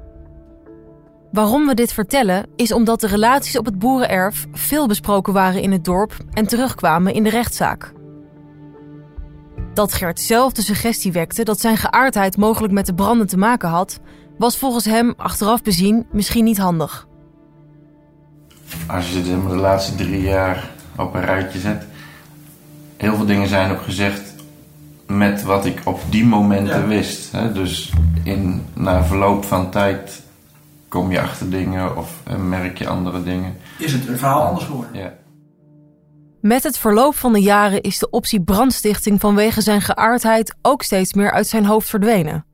Waarom 1.32 1.66
we 1.66 1.74
dit 1.74 1.92
vertellen 1.92 2.46
is 2.56 2.72
omdat 2.72 3.00
de 3.00 3.06
relaties 3.06 3.58
op 3.58 3.64
het 3.64 3.78
boerenerf 3.78 4.46
veel 4.52 4.86
besproken 4.86 5.32
waren 5.32 5.62
in 5.62 5.72
het 5.72 5.84
dorp 5.84 6.16
en 6.32 6.46
terugkwamen 6.46 7.14
in 7.14 7.22
de 7.22 7.30
rechtszaak. 7.30 7.92
Dat 9.72 9.92
Gert 9.92 10.20
zelf 10.20 10.52
de 10.52 10.62
suggestie 10.62 11.12
wekte 11.12 11.44
dat 11.44 11.60
zijn 11.60 11.76
geaardheid 11.76 12.36
mogelijk 12.36 12.72
met 12.72 12.86
de 12.86 12.94
branden 12.94 13.26
te 13.26 13.36
maken 13.36 13.68
had, 13.68 14.00
was 14.38 14.58
volgens 14.58 14.84
hem 14.84 15.14
achteraf 15.16 15.62
bezien 15.62 16.06
misschien 16.10 16.44
niet 16.44 16.58
handig. 16.58 17.06
Als 18.86 19.12
je 19.12 19.22
de 19.22 19.36
laatste 19.36 19.94
drie 19.94 20.22
jaar 20.22 20.70
op 20.96 21.14
een 21.14 21.24
rijtje 21.24 21.58
zet, 21.58 21.86
heel 22.96 23.16
veel 23.16 23.26
dingen 23.26 23.48
zijn 23.48 23.70
ook 23.70 23.82
gezegd 23.82 24.34
met 25.06 25.42
wat 25.42 25.66
ik 25.66 25.80
op 25.84 26.00
die 26.10 26.24
momenten 26.24 26.88
wist. 26.88 27.32
Hè? 27.32 27.52
Dus 27.52 27.92
in, 28.22 28.62
na 28.74 29.04
verloop 29.04 29.44
van 29.44 29.70
tijd 29.70 30.22
kom 30.88 31.10
je 31.10 31.20
achter 31.20 31.50
dingen 31.50 31.96
of 31.96 32.20
eh, 32.24 32.36
merk 32.36 32.78
je 32.78 32.88
andere 32.88 33.22
dingen. 33.22 33.56
Is 33.78 33.92
het 33.92 34.08
een 34.08 34.18
verhaal 34.18 34.46
anders 34.46 34.64
geworden? 34.64 35.00
Ja. 35.00 35.12
Met 36.40 36.62
het 36.62 36.78
verloop 36.78 37.14
van 37.14 37.32
de 37.32 37.42
jaren 37.42 37.80
is 37.80 37.98
de 37.98 38.10
optie 38.10 38.42
brandstichting 38.42 39.20
vanwege 39.20 39.60
zijn 39.60 39.80
geaardheid 39.80 40.54
ook 40.62 40.82
steeds 40.82 41.12
meer 41.12 41.30
uit 41.32 41.46
zijn 41.46 41.64
hoofd 41.64 41.88
verdwenen. 41.88 42.44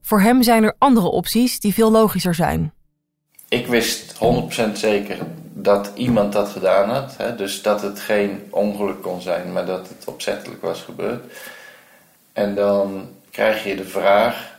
Voor 0.00 0.20
hem 0.20 0.42
zijn 0.42 0.62
er 0.64 0.74
andere 0.78 1.08
opties 1.10 1.60
die 1.60 1.74
veel 1.74 1.90
logischer 1.90 2.34
zijn. 2.34 2.72
Ik 3.48 3.66
wist 3.66 4.14
100% 4.14 4.72
zeker 4.72 5.18
dat 5.52 5.90
iemand 5.94 6.32
dat 6.32 6.48
gedaan 6.48 6.90
had. 6.90 7.14
Hè? 7.16 7.36
Dus 7.36 7.62
dat 7.62 7.82
het 7.82 8.00
geen 8.00 8.42
ongeluk 8.50 9.02
kon 9.02 9.20
zijn, 9.20 9.52
maar 9.52 9.66
dat 9.66 9.88
het 9.88 10.04
opzettelijk 10.04 10.62
was 10.62 10.82
gebeurd. 10.82 11.24
En 12.32 12.54
dan 12.54 13.08
krijg 13.30 13.64
je 13.64 13.76
de 13.76 13.84
vraag, 13.84 14.58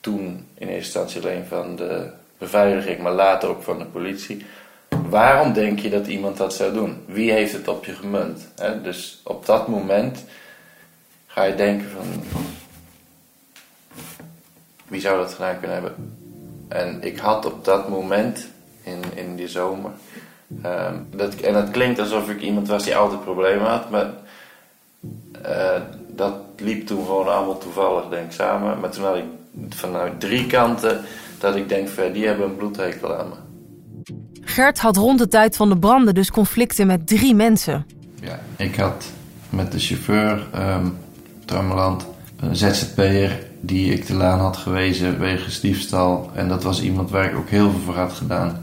toen 0.00 0.46
in 0.54 0.68
eerste 0.68 0.74
instantie 0.74 1.20
alleen 1.20 1.44
van 1.48 1.76
de 1.76 2.10
beveiliging, 2.38 2.98
maar 2.98 3.12
later 3.12 3.48
ook 3.48 3.62
van 3.62 3.78
de 3.78 3.84
politie. 3.84 4.46
Waarom 5.08 5.52
denk 5.52 5.78
je 5.78 5.90
dat 5.90 6.06
iemand 6.06 6.36
dat 6.36 6.54
zou 6.54 6.72
doen? 6.72 7.02
Wie 7.06 7.32
heeft 7.32 7.52
het 7.52 7.68
op 7.68 7.84
je 7.84 7.92
gemunt? 7.92 8.48
Hè? 8.56 8.82
Dus 8.82 9.20
op 9.24 9.46
dat 9.46 9.68
moment 9.68 10.24
ga 11.26 11.42
je 11.42 11.54
denken 11.54 11.88
van 11.90 12.22
wie 14.88 15.00
zou 15.00 15.18
dat 15.18 15.32
gedaan 15.32 15.58
kunnen 15.58 15.76
hebben? 15.76 16.16
En 16.68 17.02
ik 17.02 17.18
had 17.18 17.46
op 17.46 17.64
dat 17.64 17.88
moment, 17.88 18.46
in, 18.82 19.02
in 19.14 19.36
die 19.36 19.48
zomer, 19.48 19.90
ehm, 20.62 20.94
dat, 21.10 21.34
en 21.34 21.52
dat 21.52 21.70
klinkt 21.70 21.98
alsof 21.98 22.30
ik 22.30 22.40
iemand 22.40 22.68
was 22.68 22.84
die 22.84 22.96
altijd 22.96 23.24
problemen 23.24 23.66
had, 23.66 23.90
maar 23.90 24.10
uh, 25.46 25.80
dat 26.08 26.34
liep 26.56 26.86
toen 26.86 27.04
gewoon 27.04 27.28
allemaal 27.28 27.58
toevallig, 27.58 28.08
denk 28.08 28.26
ik, 28.26 28.32
samen. 28.32 28.80
Maar 28.80 28.90
toen 28.90 29.04
had 29.04 29.16
ik 29.16 29.24
vanuit 29.68 30.20
drie 30.20 30.46
kanten 30.46 31.00
dat 31.38 31.56
ik 31.56 31.68
denk, 31.68 31.88
van, 31.88 32.12
die 32.12 32.26
hebben 32.26 32.46
een 32.46 32.56
bloedhekel 32.56 33.16
aan 33.16 33.28
me. 33.28 33.34
Gert 34.40 34.78
had 34.78 34.96
rond 34.96 35.18
de 35.18 35.28
tijd 35.28 35.56
van 35.56 35.68
de 35.68 35.78
branden 35.78 36.14
dus 36.14 36.30
conflicten 36.30 36.86
met 36.86 37.06
drie 37.06 37.34
mensen. 37.34 37.86
Ja, 38.20 38.40
ik 38.56 38.76
had 38.76 39.04
met 39.50 39.72
de 39.72 39.78
chauffeur, 39.78 40.46
um, 40.54 40.98
Trummeland, 41.44 42.06
een 42.40 42.56
ZZP'er 42.56 43.46
die 43.66 43.92
ik 43.92 44.06
de 44.06 44.14
laan 44.14 44.38
had 44.38 44.56
gewezen 44.56 45.18
wegens 45.18 45.60
diefstal. 45.60 46.30
En 46.34 46.48
dat 46.48 46.62
was 46.62 46.82
iemand 46.82 47.10
waar 47.10 47.30
ik 47.30 47.36
ook 47.36 47.48
heel 47.48 47.70
veel 47.70 47.80
voor 47.80 47.94
had 47.94 48.12
gedaan. 48.12 48.58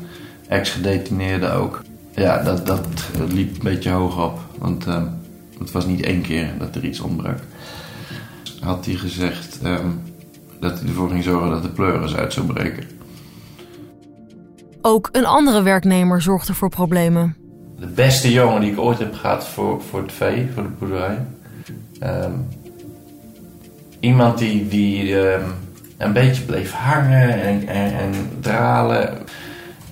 Ex-gedetineerde 0.48 1.52
ook. 1.52 1.82
Ja, 2.16 2.44
dat, 2.44 2.66
dat 2.66 2.88
liep 3.28 3.56
een 3.56 3.64
beetje 3.64 3.90
hoog 3.90 4.26
op. 4.26 4.40
Want 4.58 4.88
uh, 4.88 5.04
het 5.60 5.72
was 5.72 5.86
niet 5.86 6.02
één 6.02 6.22
keer 6.22 6.54
dat 6.60 6.76
er 6.76 6.86
iets 6.86 7.00
ontbrak. 7.00 7.40
Had 8.60 8.86
hij 8.86 8.96
gezegd 8.96 9.60
uh, 9.64 9.78
dat 10.60 10.80
hij 10.80 10.88
ervoor 10.88 11.10
ging 11.10 11.24
zorgen 11.24 11.50
dat 11.50 11.64
de 11.64 11.70
pleuris 11.70 12.16
uit 12.16 12.34
zou 12.34 12.46
breken. 12.46 12.84
Ook 14.82 15.10
een 15.12 15.26
andere 15.26 15.62
werknemer 15.62 16.22
zorgde 16.22 16.54
voor 16.54 16.70
problemen. 16.70 17.36
De 17.80 17.88
beste 17.88 18.32
jongen 18.32 18.62
die 18.62 18.72
ik 18.72 18.80
ooit 18.80 19.00
heb 19.00 19.14
gehad 19.14 19.48
voor, 19.48 19.82
voor 19.82 20.02
het 20.02 20.12
vee, 20.12 20.50
voor 20.54 20.64
de 20.64 20.70
boerderij. 20.70 21.26
Um, 22.04 22.48
iemand 24.04 24.38
die, 24.38 24.68
die 24.68 25.16
um, 25.16 25.54
een 25.98 26.14
beetje 26.14 26.44
bleef 26.44 26.72
hangen 26.72 27.42
en, 27.42 27.68
en, 27.68 27.94
en, 27.98 28.14
dralen. 28.40 29.18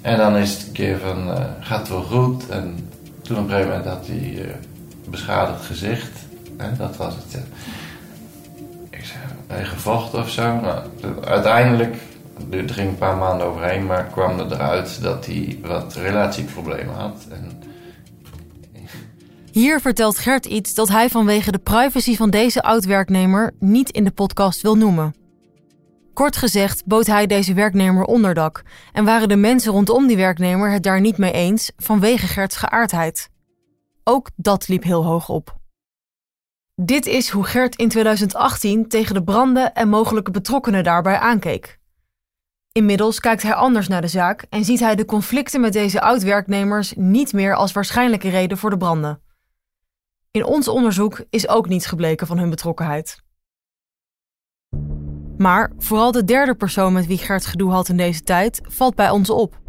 En 0.02 0.18
dan 0.18 0.38
is 0.38 0.54
het 0.54 0.68
een 0.68 0.72
keer 0.72 0.98
van, 0.98 1.28
uh, 1.28 1.40
gaat 1.60 1.90
wel 1.90 2.04
goed? 2.04 2.50
En 2.50 2.90
toen 3.22 3.38
op 3.38 3.44
een 3.44 3.50
gegeven 3.50 3.70
moment 3.70 3.90
had 3.90 4.08
hij 4.08 4.34
uh, 4.34 4.52
beschadigd 5.10 5.66
gezicht. 5.66 6.12
En 6.58 6.76
dat 6.78 6.98
was 6.98 7.16
het. 7.16 7.44
Ik 8.90 9.06
zei, 9.06 9.66
gevochten 9.66 10.20
of 10.20 10.30
zo? 10.30 10.60
Nou, 10.60 10.80
uiteindelijk, 11.26 11.96
er 12.50 12.70
ging 12.70 12.90
een 12.90 12.98
paar 12.98 13.18
maanden 13.18 13.48
overheen, 13.48 13.86
maar 13.86 14.04
kwam 14.04 14.40
er 14.40 14.52
eruit 14.52 15.02
dat 15.02 15.26
hij 15.26 15.60
wat 15.62 15.96
relatieproblemen 15.96 16.96
had. 16.96 17.26
En, 17.30 17.61
hier 19.52 19.80
vertelt 19.80 20.18
Gert 20.18 20.46
iets 20.46 20.74
dat 20.74 20.88
hij 20.88 21.10
vanwege 21.10 21.52
de 21.52 21.60
privacy 21.60 22.16
van 22.16 22.30
deze 22.30 22.62
oud-werknemer 22.62 23.54
niet 23.60 23.90
in 23.90 24.04
de 24.04 24.12
podcast 24.12 24.62
wil 24.62 24.78
noemen. 24.78 25.16
Kort 26.14 26.38
gezegd 26.38 26.86
bood 26.86 27.08
hij 27.08 27.28
deze 27.28 27.54
werknemer 27.54 28.04
onderdak 28.04 28.64
en 28.94 29.06
waren 29.06 29.30
de 29.30 29.36
mensen 29.36 29.72
rondom 29.72 30.08
die 30.08 30.18
werknemer 30.18 30.72
het 30.72 30.84
daar 30.84 31.02
niet 31.02 31.18
mee 31.18 31.32
eens 31.32 31.72
vanwege 31.78 32.28
Gerts 32.28 32.56
geaardheid. 32.56 33.30
Ook 34.04 34.30
dat 34.36 34.68
liep 34.68 34.84
heel 34.84 35.06
hoog 35.06 35.30
op. 35.30 35.60
Dit 36.76 37.06
is 37.06 37.30
hoe 37.30 37.44
Gert 37.44 37.76
in 37.76 37.90
2018 37.90 38.88
tegen 38.88 39.14
de 39.14 39.24
branden 39.24 39.74
en 39.74 39.90
mogelijke 39.90 40.32
betrokkenen 40.32 40.84
daarbij 40.84 41.18
aankeek. 41.18 41.80
Inmiddels 42.72 43.20
kijkt 43.20 43.44
hij 43.44 43.54
anders 43.54 43.88
naar 43.88 44.02
de 44.02 44.08
zaak 44.08 44.46
en 44.50 44.66
ziet 44.66 44.80
hij 44.80 44.96
de 44.96 45.06
conflicten 45.06 45.62
met 45.62 45.74
deze 45.74 46.02
oud-werknemers 46.02 46.94
niet 46.96 47.34
meer 47.34 47.56
als 47.56 47.72
waarschijnlijke 47.72 48.30
reden 48.30 48.58
voor 48.58 48.70
de 48.70 48.78
branden. 48.78 49.22
In 50.32 50.46
ons 50.46 50.68
onderzoek 50.68 51.24
is 51.30 51.48
ook 51.48 51.68
niets 51.68 51.86
gebleken 51.86 52.28
van 52.28 52.38
hun 52.38 52.50
betrokkenheid. 52.50 53.18
Maar 55.38 55.72
vooral 55.78 56.12
de 56.12 56.24
derde 56.24 56.56
persoon 56.56 56.94
met 56.94 57.06
wie 57.06 57.18
Gert 57.18 57.46
gedoe 57.46 57.72
had 57.72 57.90
in 57.90 57.98
deze 57.98 58.24
tijd 58.24 58.62
valt 58.64 58.96
bij 58.96 59.10
ons 59.10 59.30
op. 59.30 59.60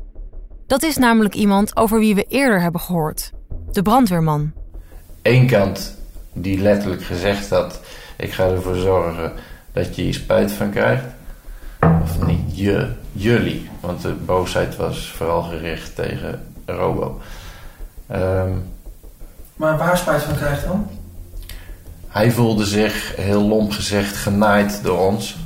Dat 0.67 0.83
is 0.83 0.97
namelijk 0.97 1.35
iemand 1.35 1.77
over 1.77 1.99
wie 1.99 2.15
we 2.15 2.25
eerder 2.29 2.61
hebben 2.61 2.81
gehoord: 2.81 3.33
de 3.71 3.83
brandweerman. 3.83 4.53
Eén 5.23 5.47
kant 5.47 5.99
die 6.33 6.59
letterlijk 6.59 7.03
gezegd 7.03 7.51
had: 7.51 7.81
Ik 8.17 8.33
ga 8.33 8.49
ervoor 8.49 8.77
zorgen 8.77 9.33
dat 9.73 9.97
je 9.97 10.03
hier 10.03 10.15
spijt 10.15 10.53
van 10.53 10.71
krijgt. 10.71 11.05
Of 12.03 12.27
niet 12.27 12.59
je, 12.59 12.93
jullie. 13.13 13.71
Want 13.81 14.03
de 14.03 14.13
boosheid 14.13 14.77
was 14.77 15.11
vooral 15.11 15.43
gericht 15.43 15.95
tegen 15.95 16.53
Robo. 16.67 17.21
Um, 18.13 18.63
maar 19.63 19.79
waar 19.79 19.99
spijt 19.99 20.23
van 20.23 20.35
krijgt 20.35 20.65
dan? 20.65 20.89
Hij 22.09 22.31
voelde 22.31 22.65
zich, 22.65 23.17
heel 23.17 23.43
lomp 23.43 23.73
gezegd, 23.73 24.17
genaaid 24.17 24.81
door 24.83 24.99
ons. 24.99 25.37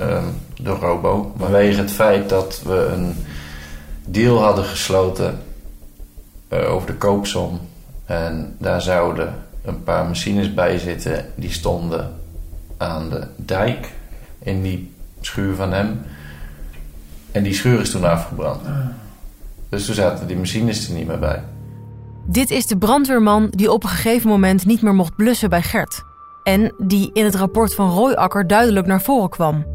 Um, 0.00 0.40
door 0.60 0.78
Robo. 0.78 1.34
Vanwege 1.38 1.80
het 1.80 1.90
feit 1.90 2.28
dat 2.28 2.62
we 2.64 2.90
een 2.92 3.24
deal 4.04 4.42
hadden 4.42 4.64
gesloten 4.64 5.38
eh, 6.48 6.72
over 6.72 6.86
de 6.86 6.94
koopsom. 6.94 7.60
En 8.06 8.56
daar 8.58 8.82
zouden 8.82 9.34
een 9.64 9.82
paar 9.82 10.04
machines 10.04 10.54
bij 10.54 10.78
zitten. 10.78 11.26
Die 11.34 11.52
stonden 11.52 12.14
aan 12.76 13.10
de 13.10 13.26
dijk 13.36 13.92
in 14.38 14.62
die 14.62 14.94
schuur 15.20 15.54
van 15.54 15.72
hem. 15.72 16.02
En 17.32 17.42
die 17.42 17.54
schuur 17.54 17.80
is 17.80 17.90
toen 17.90 18.04
afgebrand. 18.04 18.60
Dus 19.68 19.84
toen 19.84 19.94
zaten 19.94 20.26
die 20.26 20.36
machines 20.36 20.88
er 20.88 20.94
niet 20.94 21.06
meer 21.06 21.18
bij. 21.18 21.42
Dit 22.30 22.50
is 22.50 22.66
de 22.66 22.78
brandweerman 22.78 23.48
die 23.50 23.72
op 23.72 23.82
een 23.82 23.88
gegeven 23.88 24.28
moment 24.28 24.66
niet 24.66 24.82
meer 24.82 24.94
mocht 24.94 25.16
blussen 25.16 25.50
bij 25.50 25.62
Gert. 25.62 26.02
En 26.42 26.74
die 26.78 27.10
in 27.12 27.24
het 27.24 27.34
rapport 27.34 27.74
van 27.74 27.90
Royakker 27.90 28.46
duidelijk 28.46 28.86
naar 28.86 29.02
voren 29.02 29.30
kwam. 29.30 29.66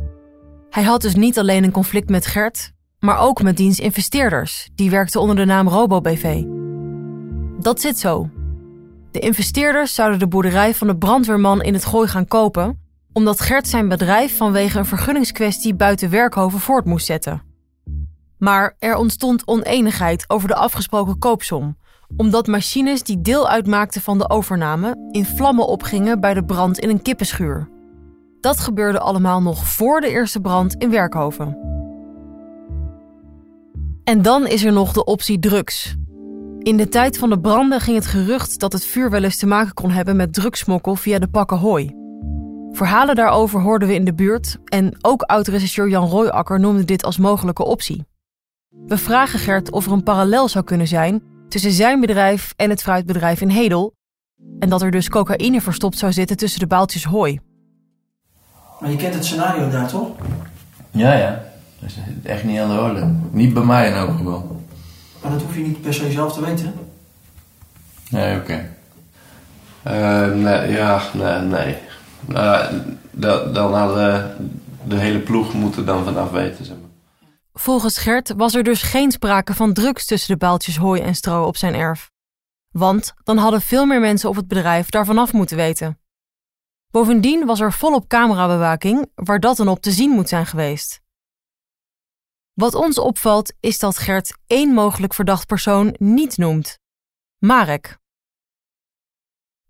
Hij 0.70 0.84
had 0.84 1.02
dus 1.02 1.16
niet 1.16 1.40
alleen 1.40 1.64
een 1.64 1.72
conflict 1.72 2.10
met 2.10 2.26
Gert, 2.26 2.72
maar 3.00 3.20
ook 3.20 3.42
met 3.42 3.58
diens 3.58 3.80
investeerders, 3.80 4.70
die 4.76 4.90
werkten 4.90 5.22
onder 5.22 5.36
de 5.36 5.46
naam 5.46 5.68
RoboBV. 5.68 6.44
Dat 7.60 7.82
zit 7.82 8.00
zo. 8.00 8.30
De 9.12 9.20
investeerders 9.20 9.94
zouden 9.94 10.20
de 10.20 10.28
boerderij 10.28 10.74
van 10.74 10.88
de 10.88 10.98
brandweerman 10.98 11.62
in 11.62 11.74
het 11.74 11.86
gooi 11.86 12.08
gaan 12.08 12.28
kopen, 12.28 12.80
omdat 13.14 13.40
Gert 13.40 13.68
zijn 13.68 13.88
bedrijf 13.88 14.38
vanwege 14.38 14.78
een 14.78 14.86
vergunningskwestie 14.86 15.76
buiten 15.76 16.10
Werkhoven 16.10 16.60
voort 16.60 16.86
moest 16.86 17.06
zetten. 17.06 17.42
Maar 18.38 18.76
er 18.80 18.96
ontstond 18.96 19.48
oneenigheid 19.48 20.26
over 20.28 20.48
de 20.48 20.56
afgesproken 20.56 21.20
koopsom, 21.20 21.78
omdat 22.18 22.48
machines 22.48 23.04
die 23.04 23.22
deel 23.22 23.50
uitmaakten 23.50 24.02
van 24.02 24.18
de 24.18 24.30
overname 24.30 25.08
in 25.12 25.26
vlammen 25.26 25.68
opgingen 25.68 26.20
bij 26.20 26.34
de 26.34 26.46
brand 26.46 26.80
in 26.80 26.90
een 26.90 27.02
kippenschuur. 27.02 27.70
Dat 28.40 28.60
gebeurde 28.60 29.00
allemaal 29.00 29.42
nog 29.42 29.66
voor 29.66 30.02
de 30.02 30.10
eerste 30.10 30.40
brand 30.40 30.76
in 30.76 30.90
Werkhoven. 30.90 31.58
En 34.04 34.22
dan 34.22 34.48
is 34.48 34.64
er 34.64 34.74
nog 34.74 34.94
de 34.94 35.04
optie 35.04 35.40
drugs. 35.40 35.96
In 36.60 36.78
de 36.78 36.88
tijd 36.88 37.18
van 37.18 37.30
de 37.30 37.40
branden 37.40 37.80
ging 37.80 37.98
het 37.98 38.06
gerucht 38.06 38.60
dat 38.60 38.74
het 38.74 38.86
vuur 38.86 39.10
wel 39.10 39.24
eens 39.24 39.38
te 39.38 39.46
maken 39.46 39.74
kon 39.74 39.90
hebben 39.90 40.16
met 40.16 40.34
drugsmokkel 40.34 40.96
via 40.96 41.20
de 41.20 41.28
pakken 41.28 41.58
hooi. 41.58 41.94
Verhalen 42.72 43.16
daarover 43.16 43.62
hoorden 43.62 43.88
we 43.88 43.94
in 43.94 44.06
de 44.06 44.14
buurt 44.14 44.58
en 44.66 44.98
ook 45.02 45.22
oud-regisseur 45.22 45.90
Jan 45.90 46.08
Royakker 46.08 46.60
noemde 46.60 46.86
dit 46.86 47.04
als 47.04 47.18
mogelijke 47.18 47.64
optie. 47.64 48.06
We 48.86 48.98
vragen 48.98 49.40
Gert 49.40 49.72
of 49.72 49.86
er 49.86 49.92
een 49.92 50.04
parallel 50.04 50.48
zou 50.48 50.66
kunnen 50.66 50.88
zijn 50.88 51.24
tussen 51.48 51.72
zijn 51.72 52.00
bedrijf 52.00 52.54
en 52.56 52.70
het 52.70 52.82
fruitbedrijf 52.82 53.42
in 53.42 53.50
Hedel. 53.50 53.94
En 54.60 54.70
dat 54.70 54.82
er 54.82 54.92
dus 54.92 55.10
cocaïne 55.10 55.62
verstopt 55.62 55.98
zou 55.98 56.12
zitten 56.14 56.38
tussen 56.38 56.60
de 56.60 56.68
baaltjes 56.68 57.04
hooi. 57.04 57.40
Maar 58.80 58.92
je 58.92 58.98
kent 58.98 59.14
het 59.14 59.26
scenario 59.26 59.70
daar 59.70 59.88
toch? 59.88 60.10
Ja, 60.92 61.14
ja. 61.14 61.44
Dat 61.80 61.90
is 61.90 61.98
echt 62.24 62.44
niet 62.44 62.60
aan 62.60 62.70
de 62.76 62.82
orde. 62.82 63.14
Niet 63.32 63.54
bij 63.54 63.64
mij 63.64 63.88
in 63.88 63.94
elk 63.94 64.18
geval. 64.18 64.62
Maar 65.22 65.32
dat 65.32 65.42
hoef 65.42 65.56
je 65.56 65.62
niet 65.62 65.82
per 65.82 65.94
se 65.94 66.12
zelf 66.12 66.34
te 66.34 66.46
weten. 66.46 66.74
Nee, 68.10 68.38
oké. 68.38 68.70
Eh, 69.84 70.28
nee, 70.34 70.72
ja, 70.72 71.02
nee, 71.14 71.40
nee. 71.40 71.78
Da- 73.12 73.44
dan 73.54 73.74
hadden 73.74 74.36
de 74.88 74.96
hele 74.96 75.20
ploeg 75.20 75.54
moeten 75.54 75.86
dan 75.86 76.04
vanaf 76.04 76.32
weten, 76.32 76.66
zeg 76.66 76.76
maar. 76.76 76.85
Volgens 77.58 77.98
Gert 77.98 78.34
was 78.38 78.54
er 78.56 78.64
dus 78.64 78.82
geen 78.82 79.12
sprake 79.12 79.54
van 79.54 79.74
drugs 79.74 80.06
tussen 80.06 80.32
de 80.32 80.38
baaltjes 80.38 80.78
hooi 80.78 81.02
en 81.02 81.16
stro 81.16 81.46
op 81.46 81.58
zijn 81.58 81.74
erf. 81.74 82.12
Want 82.72 83.14
dan 83.24 83.38
hadden 83.38 83.62
veel 83.62 83.86
meer 83.86 84.00
mensen 84.00 84.30
op 84.30 84.36
het 84.36 84.48
bedrijf 84.48 84.90
daarvan 84.90 85.18
af 85.18 85.34
moeten 85.34 85.58
weten. 85.58 86.00
Bovendien 86.92 87.46
was 87.46 87.60
er 87.60 87.74
volop 87.74 88.08
camerabewaking 88.08 89.12
waar 89.16 89.40
dat 89.40 89.58
dan 89.58 89.68
op 89.68 89.82
te 89.82 89.92
zien 89.92 90.10
moet 90.10 90.30
zijn 90.30 90.46
geweest. 90.46 91.02
Wat 92.54 92.74
ons 92.74 92.98
opvalt 92.98 93.54
is 93.60 93.80
dat 93.80 93.98
Gert 93.98 94.38
één 94.48 94.74
mogelijk 94.74 95.14
verdacht 95.14 95.48
persoon 95.48 95.96
niet 95.98 96.38
noemt: 96.38 96.80
Marek. 97.38 97.98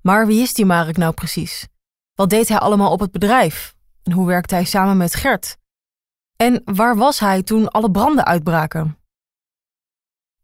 Maar 0.01 0.27
wie 0.27 0.42
is 0.42 0.54
die 0.54 0.65
Marek 0.65 0.98
nou 0.98 1.13
precies? 1.13 1.67
Wat 2.13 2.30
deed 2.30 2.48
hij 2.48 2.58
allemaal 2.58 2.91
op 2.91 3.00
het 3.00 3.12
bedrijf? 3.12 3.76
En 4.04 4.12
hoe 4.12 4.28
werkte 4.28 4.56
hij 4.56 4.65
samen 4.65 4.98
met 4.98 5.15
Gert? 5.15 5.58
En 6.36 6.62
waar 6.65 6.95
was 6.95 7.19
hij 7.19 7.43
toen 7.43 7.67
alle 7.67 7.91
branden 7.91 8.26
uitbraken? 8.26 8.98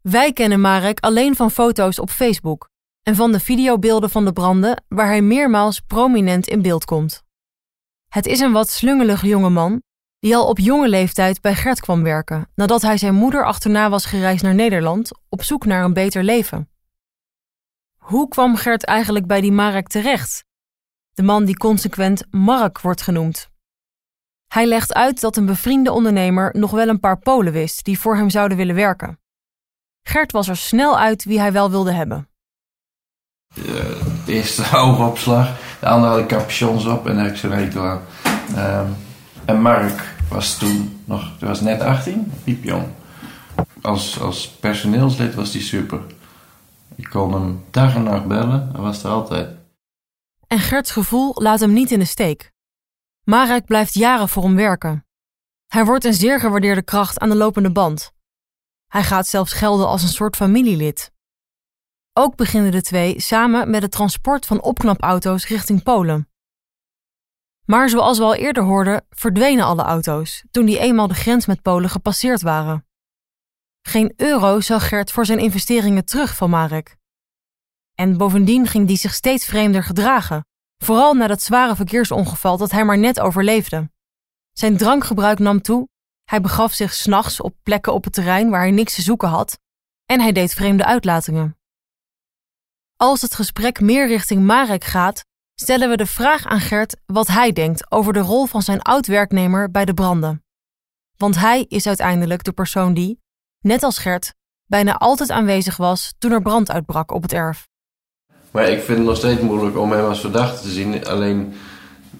Wij 0.00 0.32
kennen 0.32 0.60
Marek 0.60 1.00
alleen 1.00 1.36
van 1.36 1.50
foto's 1.50 1.98
op 1.98 2.10
Facebook 2.10 2.68
en 3.02 3.16
van 3.16 3.32
de 3.32 3.40
videobeelden 3.40 4.10
van 4.10 4.24
de 4.24 4.32
branden 4.32 4.84
waar 4.88 5.06
hij 5.06 5.22
meermaals 5.22 5.80
prominent 5.80 6.46
in 6.46 6.62
beeld 6.62 6.84
komt. 6.84 7.22
Het 8.08 8.26
is 8.26 8.40
een 8.40 8.52
wat 8.52 8.70
slungelige 8.70 9.26
jonge 9.26 9.50
man 9.50 9.82
die 10.18 10.36
al 10.36 10.48
op 10.48 10.58
jonge 10.58 10.88
leeftijd 10.88 11.40
bij 11.40 11.54
Gert 11.54 11.80
kwam 11.80 12.02
werken 12.02 12.48
nadat 12.54 12.82
hij 12.82 12.96
zijn 12.96 13.14
moeder 13.14 13.44
achterna 13.44 13.90
was 13.90 14.04
gereisd 14.06 14.42
naar 14.42 14.54
Nederland 14.54 15.10
op 15.28 15.42
zoek 15.42 15.64
naar 15.64 15.84
een 15.84 15.92
beter 15.92 16.22
leven. 16.22 16.70
Hoe 17.96 18.28
kwam 18.28 18.56
Gert 18.56 18.84
eigenlijk 18.84 19.26
bij 19.26 19.40
die 19.40 19.52
Marek 19.52 19.88
terecht? 19.88 20.44
De 21.12 21.22
man 21.22 21.44
die 21.44 21.56
consequent 21.56 22.24
Mark 22.30 22.80
wordt 22.80 23.02
genoemd. 23.02 23.51
Hij 24.52 24.66
legt 24.66 24.94
uit 24.94 25.20
dat 25.20 25.36
een 25.36 25.46
bevriende 25.46 25.92
ondernemer 25.92 26.50
nog 26.58 26.70
wel 26.70 26.88
een 26.88 27.00
paar 27.00 27.18
Polen 27.18 27.52
wist 27.52 27.84
die 27.84 27.98
voor 27.98 28.16
hem 28.16 28.30
zouden 28.30 28.56
willen 28.56 28.74
werken. 28.74 29.18
Gert 30.02 30.32
was 30.32 30.48
er 30.48 30.56
snel 30.56 30.98
uit 30.98 31.24
wie 31.24 31.38
hij 31.38 31.52
wel 31.52 31.70
wilde 31.70 31.92
hebben. 31.92 32.28
De 33.54 34.22
eerste 34.26 34.64
oogopslag, 34.76 35.58
de 35.80 35.88
andere 35.88 36.12
had 36.12 36.20
ik 36.20 36.26
capuchons 36.28 36.86
op 36.86 37.06
en 37.06 37.16
heb 37.16 37.30
ik 37.30 37.36
zo'n 37.36 37.50
hekel 37.50 37.86
aan. 37.86 38.00
Ehm, 38.54 38.86
en 39.44 39.62
Mark 39.62 40.14
was 40.28 40.58
toen 40.58 41.02
nog, 41.04 41.30
hij 41.38 41.48
was 41.48 41.60
net 41.60 41.80
18, 41.80 42.32
piepjong. 42.44 42.86
Als, 43.80 44.20
als 44.20 44.48
personeelslid 44.48 45.34
was 45.34 45.52
hij 45.52 45.62
super. 45.62 46.00
Ik 46.94 47.08
kon 47.10 47.32
hem 47.32 47.64
dag 47.70 47.94
en 47.94 48.02
nacht 48.02 48.26
bellen, 48.26 48.68
hij 48.72 48.80
was 48.80 49.04
er 49.04 49.10
altijd. 49.10 49.48
En 50.46 50.58
Gerts 50.58 50.90
gevoel 50.90 51.32
laat 51.34 51.60
hem 51.60 51.72
niet 51.72 51.90
in 51.90 51.98
de 51.98 52.04
steek. 52.04 52.51
Marek 53.24 53.64
blijft 53.64 53.94
jaren 53.94 54.28
voor 54.28 54.42
hem 54.42 54.54
werken. 54.54 55.06
Hij 55.66 55.84
wordt 55.84 56.04
een 56.04 56.14
zeer 56.14 56.40
gewaardeerde 56.40 56.82
kracht 56.82 57.18
aan 57.18 57.28
de 57.28 57.36
lopende 57.36 57.72
band. 57.72 58.12
Hij 58.86 59.02
gaat 59.02 59.26
zelfs 59.26 59.52
gelden 59.52 59.86
als 59.86 60.02
een 60.02 60.08
soort 60.08 60.36
familielid. 60.36 61.12
Ook 62.12 62.36
beginnen 62.36 62.70
de 62.70 62.82
twee 62.82 63.20
samen 63.20 63.70
met 63.70 63.82
het 63.82 63.90
transport 63.90 64.46
van 64.46 64.62
opknapauto's 64.62 65.46
richting 65.46 65.82
Polen. 65.82 66.28
Maar 67.64 67.88
zoals 67.88 68.18
we 68.18 68.24
al 68.24 68.34
eerder 68.34 68.62
hoorden, 68.62 69.06
verdwenen 69.10 69.64
alle 69.64 69.82
auto's 69.82 70.44
toen 70.50 70.66
die 70.66 70.78
eenmaal 70.78 71.08
de 71.08 71.14
grens 71.14 71.46
met 71.46 71.62
Polen 71.62 71.90
gepasseerd 71.90 72.42
waren. 72.42 72.86
Geen 73.82 74.12
euro 74.16 74.60
zag 74.60 74.88
Gert 74.88 75.12
voor 75.12 75.26
zijn 75.26 75.38
investeringen 75.38 76.04
terug 76.04 76.36
van 76.36 76.50
Marek. 76.50 76.96
En 77.94 78.16
bovendien 78.16 78.66
ging 78.66 78.86
die 78.86 78.96
zich 78.96 79.14
steeds 79.14 79.44
vreemder 79.44 79.82
gedragen, 79.84 80.46
vooral 80.82 81.14
na 81.14 81.26
dat 81.26 81.42
zware 81.42 81.76
verkeersongeval 81.76 82.56
dat 82.56 82.70
hij 82.70 82.84
maar 82.84 82.98
net 82.98 83.20
overleefde. 83.20 83.90
Zijn 84.52 84.76
drankgebruik 84.76 85.38
nam 85.38 85.62
toe, 85.62 85.88
hij 86.24 86.40
begaf 86.40 86.72
zich 86.72 86.92
s'nachts 86.92 87.40
op 87.40 87.54
plekken 87.62 87.94
op 87.94 88.04
het 88.04 88.12
terrein 88.12 88.50
waar 88.50 88.60
hij 88.60 88.70
niks 88.70 88.94
te 88.94 89.02
zoeken 89.02 89.28
had 89.28 89.58
en 90.06 90.20
hij 90.20 90.32
deed 90.32 90.52
vreemde 90.52 90.84
uitlatingen. 90.84 91.56
Als 92.96 93.22
het 93.22 93.34
gesprek 93.34 93.80
meer 93.80 94.06
richting 94.06 94.42
Marek 94.42 94.84
gaat, 94.84 95.24
stellen 95.54 95.88
we 95.88 95.96
de 95.96 96.06
vraag 96.06 96.46
aan 96.46 96.60
Gert 96.60 96.96
wat 97.06 97.26
hij 97.26 97.52
denkt 97.52 97.90
over 97.90 98.12
de 98.12 98.20
rol 98.20 98.46
van 98.46 98.62
zijn 98.62 98.82
oud-werknemer 98.82 99.70
bij 99.70 99.84
de 99.84 99.94
branden. 99.94 100.44
Want 101.16 101.36
hij 101.36 101.64
is 101.68 101.86
uiteindelijk 101.86 102.44
de 102.44 102.52
persoon 102.52 102.94
die, 102.94 103.20
net 103.60 103.82
als 103.82 103.98
Gert, 103.98 104.34
bijna 104.64 104.96
altijd 104.96 105.30
aanwezig 105.30 105.76
was 105.76 106.14
toen 106.18 106.32
er 106.32 106.42
brand 106.42 106.70
uitbrak 106.70 107.10
op 107.10 107.22
het 107.22 107.32
erf. 107.32 107.70
Maar 108.52 108.68
ik 108.68 108.82
vind 108.82 108.98
het 108.98 109.06
nog 109.06 109.16
steeds 109.16 109.40
moeilijk 109.40 109.78
om 109.78 109.92
hem 109.92 110.04
als 110.04 110.20
verdachte 110.20 110.62
te 110.62 110.68
zien. 110.70 111.06
Alleen 111.06 111.54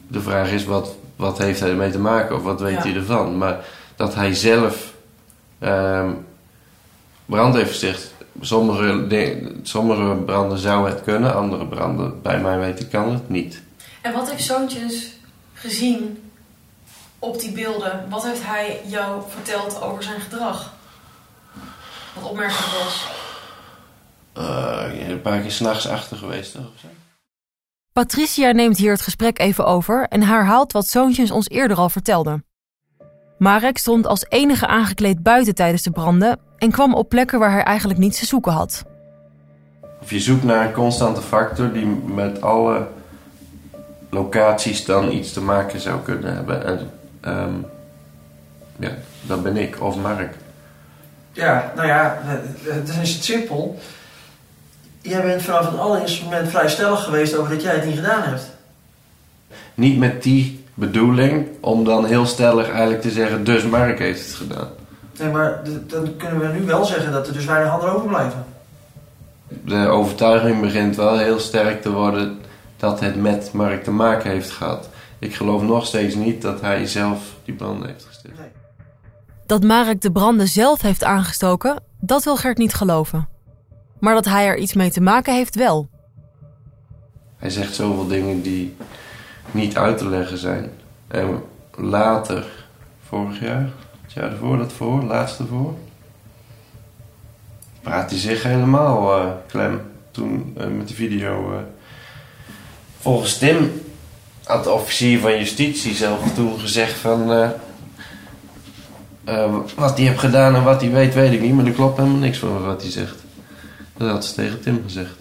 de 0.08 0.20
vraag 0.20 0.50
is, 0.50 0.64
wat, 0.64 0.94
wat 1.16 1.38
heeft 1.38 1.60
hij 1.60 1.70
ermee 1.70 1.90
te 1.90 1.98
maken 1.98 2.36
of 2.36 2.42
wat 2.42 2.60
weet 2.60 2.74
Ja. 2.74 2.82
hij 2.82 2.94
ervan? 2.94 3.38
Maar 3.38 3.64
dat 3.96 4.14
hij 4.14 4.34
zelf 4.34 4.92
ehm, 5.58 6.10
brand 7.26 7.54
heeft 7.54 7.68
gesticht. 7.68 8.14
Sommige, 8.40 9.06
de- 9.06 9.60
sommige 9.62 10.14
branden 10.14 10.58
zou 10.58 10.88
het 10.90 11.02
kunnen, 11.02 11.34
andere 11.34 11.66
branden, 11.66 12.22
bij 12.22 12.40
mij 12.40 12.58
weten, 12.58 12.88
kan 12.88 13.12
het 13.12 13.28
niet. 13.28 13.62
En 14.00 14.12
wat 14.12 14.30
heeft 14.30 14.44
Zoontjes 14.44 15.12
gezien 15.54 16.22
op 17.18 17.40
die 17.40 17.52
beelden? 17.52 18.06
Wat 18.10 18.24
heeft 18.24 18.42
hij 18.46 18.80
jou 18.86 19.22
verteld 19.28 19.82
over 19.82 20.02
zijn 20.02 20.20
gedrag? 20.20 20.72
Wat 22.14 22.30
opmerkelijk 22.30 22.72
was. 22.84 23.06
Eh, 24.32 25.08
een 25.08 25.20
paar 25.20 25.40
keer 25.40 25.50
s'nachts 25.50 25.88
achter 25.88 26.16
geweest, 26.16 26.52
toch? 26.52 26.70
of 26.74 26.80
zo? 26.80 26.86
Patricia 27.92 28.50
neemt 28.50 28.76
hier 28.76 28.90
het 28.90 29.00
gesprek 29.00 29.38
even 29.38 29.66
over 29.66 30.06
en 30.08 30.22
herhaalt 30.22 30.72
wat 30.72 30.86
Zoontjes 30.86 31.30
ons 31.30 31.48
eerder 31.48 31.76
al 31.76 31.88
vertelde. 31.88 32.42
Marek 33.38 33.78
stond 33.78 34.06
als 34.06 34.26
enige 34.28 34.66
aangekleed 34.66 35.22
buiten 35.22 35.54
tijdens 35.54 35.82
de 35.82 35.90
branden 35.90 36.38
en 36.58 36.70
kwam 36.70 36.94
op 36.94 37.08
plekken 37.08 37.38
waar 37.38 37.50
hij 37.50 37.62
eigenlijk 37.62 37.98
niets 37.98 38.18
te 38.18 38.26
zoeken 38.26 38.52
had. 38.52 38.84
Of 40.00 40.10
je 40.10 40.20
zoekt 40.20 40.44
naar 40.44 40.66
een 40.66 40.72
constante 40.72 41.20
factor 41.20 41.72
die 41.72 41.86
met 41.86 42.40
alle 42.40 42.86
locaties 44.10 44.84
dan 44.84 45.12
iets 45.12 45.32
te 45.32 45.40
maken 45.40 45.80
zou 45.80 46.00
kunnen 46.00 46.34
hebben. 46.34 46.64
En 46.66 46.90
ehm, 47.20 47.54
ja, 48.78 48.90
dat 49.22 49.42
ben 49.42 49.56
ik 49.56 49.80
of 49.80 49.96
Mark. 49.96 50.34
Ja, 51.32 51.72
nou 51.76 51.86
ja, 51.86 52.18
het 52.62 52.88
is 52.88 53.14
het 53.14 53.24
simpel. 53.24 53.78
Jij 55.02 55.22
bent 55.22 55.42
vanaf 55.42 55.70
het 55.70 55.78
allereerste 55.78 56.24
moment 56.24 56.48
vrij 56.48 56.68
stellig 56.68 57.04
geweest 57.04 57.36
over 57.36 57.52
dat 57.52 57.62
jij 57.62 57.74
het 57.74 57.84
niet 57.84 57.96
gedaan 57.96 58.22
hebt. 58.22 58.50
Niet 59.74 59.98
met 59.98 60.22
die 60.22 60.64
bedoeling 60.74 61.46
om 61.60 61.84
dan 61.84 62.04
heel 62.04 62.26
stellig 62.26 62.68
eigenlijk 62.68 63.02
te 63.02 63.10
zeggen, 63.10 63.44
dus 63.44 63.64
Mark 63.64 63.98
heeft 63.98 64.26
het 64.26 64.34
gedaan. 64.34 64.68
Nee, 65.18 65.30
maar 65.30 65.62
dan 65.86 66.16
kunnen 66.16 66.40
we 66.40 66.58
nu 66.58 66.66
wel 66.66 66.84
zeggen 66.84 67.12
dat 67.12 67.26
er 67.26 67.32
dus 67.32 67.44
weinig 67.44 67.72
anderen 67.72 67.94
overblijven. 67.94 68.44
De 69.64 69.86
overtuiging 69.86 70.60
begint 70.60 70.96
wel 70.96 71.18
heel 71.18 71.38
sterk 71.38 71.82
te 71.82 71.90
worden 71.90 72.38
dat 72.76 73.00
het 73.00 73.16
met 73.16 73.52
Mark 73.52 73.84
te 73.84 73.90
maken 73.90 74.30
heeft 74.30 74.50
gehad. 74.50 74.88
Ik 75.18 75.34
geloof 75.34 75.62
nog 75.62 75.86
steeds 75.86 76.14
niet 76.14 76.42
dat 76.42 76.60
hij 76.60 76.86
zelf 76.86 77.18
die 77.44 77.54
brand 77.54 77.84
heeft 77.84 78.04
gesticht. 78.04 78.34
Dat 79.46 79.62
Marek 79.62 80.00
de 80.00 80.12
branden 80.12 80.48
zelf 80.48 80.82
heeft 80.82 81.04
aangestoken, 81.04 81.82
dat 82.00 82.24
wil 82.24 82.36
Gert 82.36 82.58
niet 82.58 82.74
geloven. 82.74 83.28
Maar 84.02 84.14
dat 84.14 84.24
hij 84.24 84.46
er 84.46 84.58
iets 84.58 84.72
mee 84.72 84.90
te 84.90 85.00
maken 85.00 85.34
heeft 85.34 85.54
wel. 85.54 85.88
Hij 87.36 87.50
zegt 87.50 87.74
zoveel 87.74 88.06
dingen 88.06 88.42
die 88.42 88.76
niet 89.50 89.76
uit 89.76 89.98
te 89.98 90.08
leggen 90.08 90.38
zijn. 90.38 90.70
En 91.08 91.42
later, 91.76 92.46
vorig 93.08 93.40
jaar, 93.40 93.68
het 94.02 94.12
jaar 94.12 94.30
ervoor, 94.30 94.56
dat 94.56 94.72
voor, 94.72 95.02
laatste 95.02 95.46
voor, 95.46 95.74
praat 97.82 98.10
hij 98.10 98.18
zich 98.18 98.42
helemaal 98.42 99.16
eh, 99.18 99.26
klem. 99.46 99.80
Toen 100.10 100.54
eh, 100.56 100.66
met 100.66 100.88
de 100.88 100.94
video. 100.94 101.52
eh. 101.52 101.58
volgens 103.00 103.38
Tim 103.38 103.82
had 104.44 104.64
de 104.64 104.70
officier 104.70 105.20
van 105.20 105.38
justitie 105.38 105.94
zelf 105.94 106.34
toen 106.34 106.60
gezegd 106.60 106.98
van. 106.98 107.26
wat 109.76 109.96
hij 109.96 110.06
heeft 110.06 110.18
gedaan 110.18 110.54
en 110.54 110.64
wat 110.64 110.80
hij 110.80 110.90
weet, 110.90 111.14
weet 111.14 111.32
ik 111.32 111.40
niet, 111.40 111.54
maar 111.54 111.66
er 111.66 111.72
klopt 111.72 111.96
helemaal 111.96 112.18
niks 112.18 112.38
van 112.38 112.64
wat 112.64 112.82
hij 112.82 112.90
zegt. 112.90 113.22
Dat 113.96 114.10
had 114.10 114.24
ze 114.24 114.34
tegen 114.34 114.60
Tim 114.60 114.82
gezegd. 114.82 115.16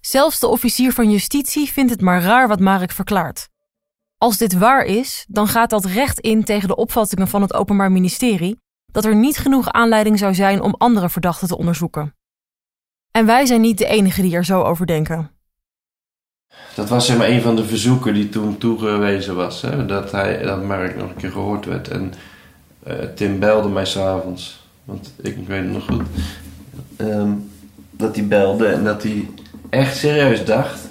Zelfs 0.00 0.40
de 0.40 0.46
officier 0.46 0.92
van 0.92 1.10
justitie 1.10 1.72
vindt 1.72 1.90
het 1.90 2.00
maar 2.00 2.22
raar 2.22 2.48
wat 2.48 2.60
Marek 2.60 2.90
verklaart. 2.90 3.48
Als 4.18 4.36
dit 4.36 4.52
waar 4.52 4.84
is, 4.84 5.24
dan 5.28 5.48
gaat 5.48 5.70
dat 5.70 5.84
recht 5.84 6.20
in 6.20 6.44
tegen 6.44 6.68
de 6.68 6.76
opvattingen 6.76 7.28
van 7.28 7.42
het 7.42 7.54
Openbaar 7.54 7.92
Ministerie 7.92 8.60
dat 8.92 9.04
er 9.04 9.14
niet 9.14 9.38
genoeg 9.38 9.72
aanleiding 9.72 10.18
zou 10.18 10.34
zijn 10.34 10.60
om 10.60 10.74
andere 10.78 11.08
verdachten 11.08 11.48
te 11.48 11.58
onderzoeken. 11.58 12.14
En 13.10 13.26
wij 13.26 13.46
zijn 13.46 13.60
niet 13.60 13.78
de 13.78 13.86
enigen 13.86 14.22
die 14.22 14.34
er 14.34 14.44
zo 14.44 14.62
over 14.62 14.86
denken. 14.86 15.30
Dat 16.74 16.88
was 16.88 17.06
zeg 17.06 17.16
maar 17.16 17.28
een 17.28 17.42
van 17.42 17.56
de 17.56 17.64
verzoeken 17.64 18.14
die 18.14 18.28
toen 18.28 18.58
toegewezen 18.58 19.36
was. 19.36 19.62
Hè? 19.62 19.86
Dat, 19.86 20.12
hij, 20.12 20.42
dat 20.42 20.62
Mark 20.62 20.96
nog 20.96 21.08
een 21.08 21.16
keer 21.16 21.30
gehoord 21.30 21.64
werd. 21.64 21.88
En 21.88 22.14
eh, 22.82 22.94
Tim 23.14 23.38
belde 23.38 23.68
mij 23.68 23.84
s'avonds. 23.84 24.57
Want 24.88 25.12
ik 25.16 25.36
weet 25.46 25.62
het 25.62 25.72
nog 25.72 25.84
goed. 25.84 26.02
Ehm, 26.96 27.32
dat 27.90 28.16
hij 28.16 28.26
belde 28.26 28.66
en 28.66 28.84
dat 28.84 29.02
hij 29.02 29.28
echt 29.70 29.96
serieus 29.96 30.44
dacht 30.44 30.88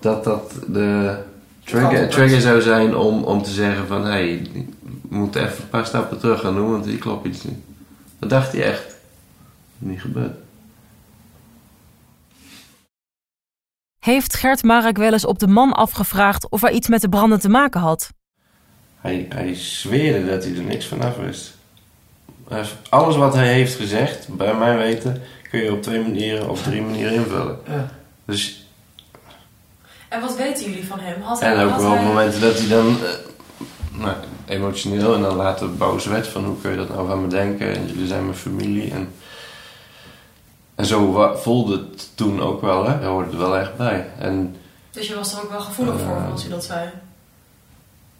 dat 0.00 0.24
dat 0.24 0.52
de 0.68 1.16
trigger, 1.64 2.08
trigger 2.08 2.40
zou 2.40 2.60
zijn 2.60 2.96
om, 2.96 3.24
om 3.24 3.42
te 3.42 3.50
zeggen 3.50 3.86
van... 3.86 4.04
Hé, 4.04 4.10
hey, 4.10 4.50
we 5.08 5.16
moeten 5.16 5.44
even 5.44 5.62
een 5.62 5.68
paar 5.68 5.86
stappen 5.86 6.18
terug 6.18 6.40
gaan 6.40 6.54
doen, 6.54 6.70
want 6.70 6.84
hier 6.84 6.98
klopt 6.98 7.26
iets 7.26 7.44
niet. 7.44 7.58
Dat 8.18 8.30
dacht 8.30 8.52
hij 8.52 8.62
echt. 8.62 8.96
Niet 9.78 10.00
gebeurd. 10.00 10.36
Heeft 13.98 14.34
Gert 14.34 14.62
Marek 14.62 14.96
wel 14.96 15.12
eens 15.12 15.26
op 15.26 15.38
de 15.38 15.48
man 15.48 15.72
afgevraagd 15.72 16.48
of 16.48 16.60
hij 16.60 16.72
iets 16.72 16.88
met 16.88 17.00
de 17.00 17.08
branden 17.08 17.40
te 17.40 17.48
maken 17.48 17.80
had? 17.80 18.10
Hij, 18.96 19.26
hij 19.28 19.54
zweerde 19.54 20.26
dat 20.26 20.44
hij 20.44 20.56
er 20.56 20.62
niks 20.62 20.86
van 20.86 21.00
af 21.00 21.16
wist. 21.16 21.60
Hij- 22.52 22.64
Alles 22.88 23.16
wat 23.16 23.34
hij 23.34 23.52
heeft 23.52 23.74
gezegd, 23.74 24.28
bij 24.28 24.54
mijn 24.54 24.76
weten, 24.78 25.22
kun 25.50 25.60
je 25.62 25.72
op 25.72 25.82
twee 25.82 26.00
manieren 26.00 26.48
of 26.50 26.62
drie 26.62 26.82
manieren 26.82 27.12
invullen. 27.12 27.58
Ja. 27.68 27.88
Dus, 28.24 28.66
En 30.08 30.20
wat 30.20 30.36
weten 30.36 30.64
jullie 30.64 30.86
van 30.86 30.98
hem? 31.00 31.22
Had 31.22 31.40
hij, 31.40 31.54
en 31.54 31.64
ook 31.64 31.70
had 31.70 31.80
wel 31.80 31.90
op 31.90 31.96
hij- 31.96 32.06
momenten 32.06 32.40
dat 32.40 32.58
hij 32.58 32.68
dan 32.68 32.86
eh, 33.04 33.10
nou, 34.00 34.14
emotioneel 34.46 35.14
en 35.14 35.22
dan 35.22 35.36
later 35.36 35.76
boos 35.76 36.06
werd 36.06 36.26
van 36.28 36.44
hoe 36.44 36.60
kun 36.60 36.70
je 36.70 36.76
dat 36.76 36.88
nou 36.88 37.08
van 37.08 37.22
me 37.22 37.28
denken 37.28 37.74
en 37.76 37.86
jullie 37.86 38.06
zijn 38.06 38.24
mijn 38.24 38.36
familie. 38.38 38.90
En, 38.92 39.12
en 40.74 40.86
zo 40.86 41.30
voelde 41.36 41.72
het 41.76 42.08
toen 42.16 42.40
ook 42.42 42.60
wel, 42.60 42.84
hè? 42.84 42.92
hij 42.98 43.06
hoorde 43.06 43.30
er 43.30 43.38
wel 43.38 43.56
echt 43.58 43.76
bij. 43.76 44.06
En 44.18 44.56
Dus 44.90 45.08
je 45.08 45.14
was 45.14 45.32
er 45.34 45.42
ook 45.42 45.50
wel 45.50 45.60
gevoelig 45.60 46.00
voor 46.00 46.16
Eh, 46.16 46.30
als 46.32 46.42
hij 46.42 46.50
dat 46.50 46.64
zei. 46.64 46.88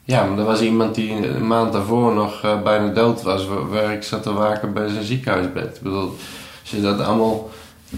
Ja, 0.05 0.25
maar 0.25 0.39
er 0.39 0.45
was 0.45 0.61
iemand 0.61 0.95
die 0.95 1.11
een 1.29 1.47
maand 1.47 1.73
daarvoor 1.73 2.13
nog 2.15 2.43
eh, 2.45 2.63
bijna 2.63 2.93
dood 2.93 3.23
was, 3.23 3.47
waar, 3.47 3.69
waar 3.69 3.93
ik 3.93 4.03
zat 4.03 4.23
te 4.23 4.33
waken 4.33 4.73
bij 4.73 4.89
zijn 4.89 5.05
ziekenhuisbed. 5.05 5.77
Ik 5.77 5.83
bedoel, 5.83 6.17
als 6.61 6.71
je 6.71 6.81
dat 6.81 7.01
allemaal, 7.01 7.51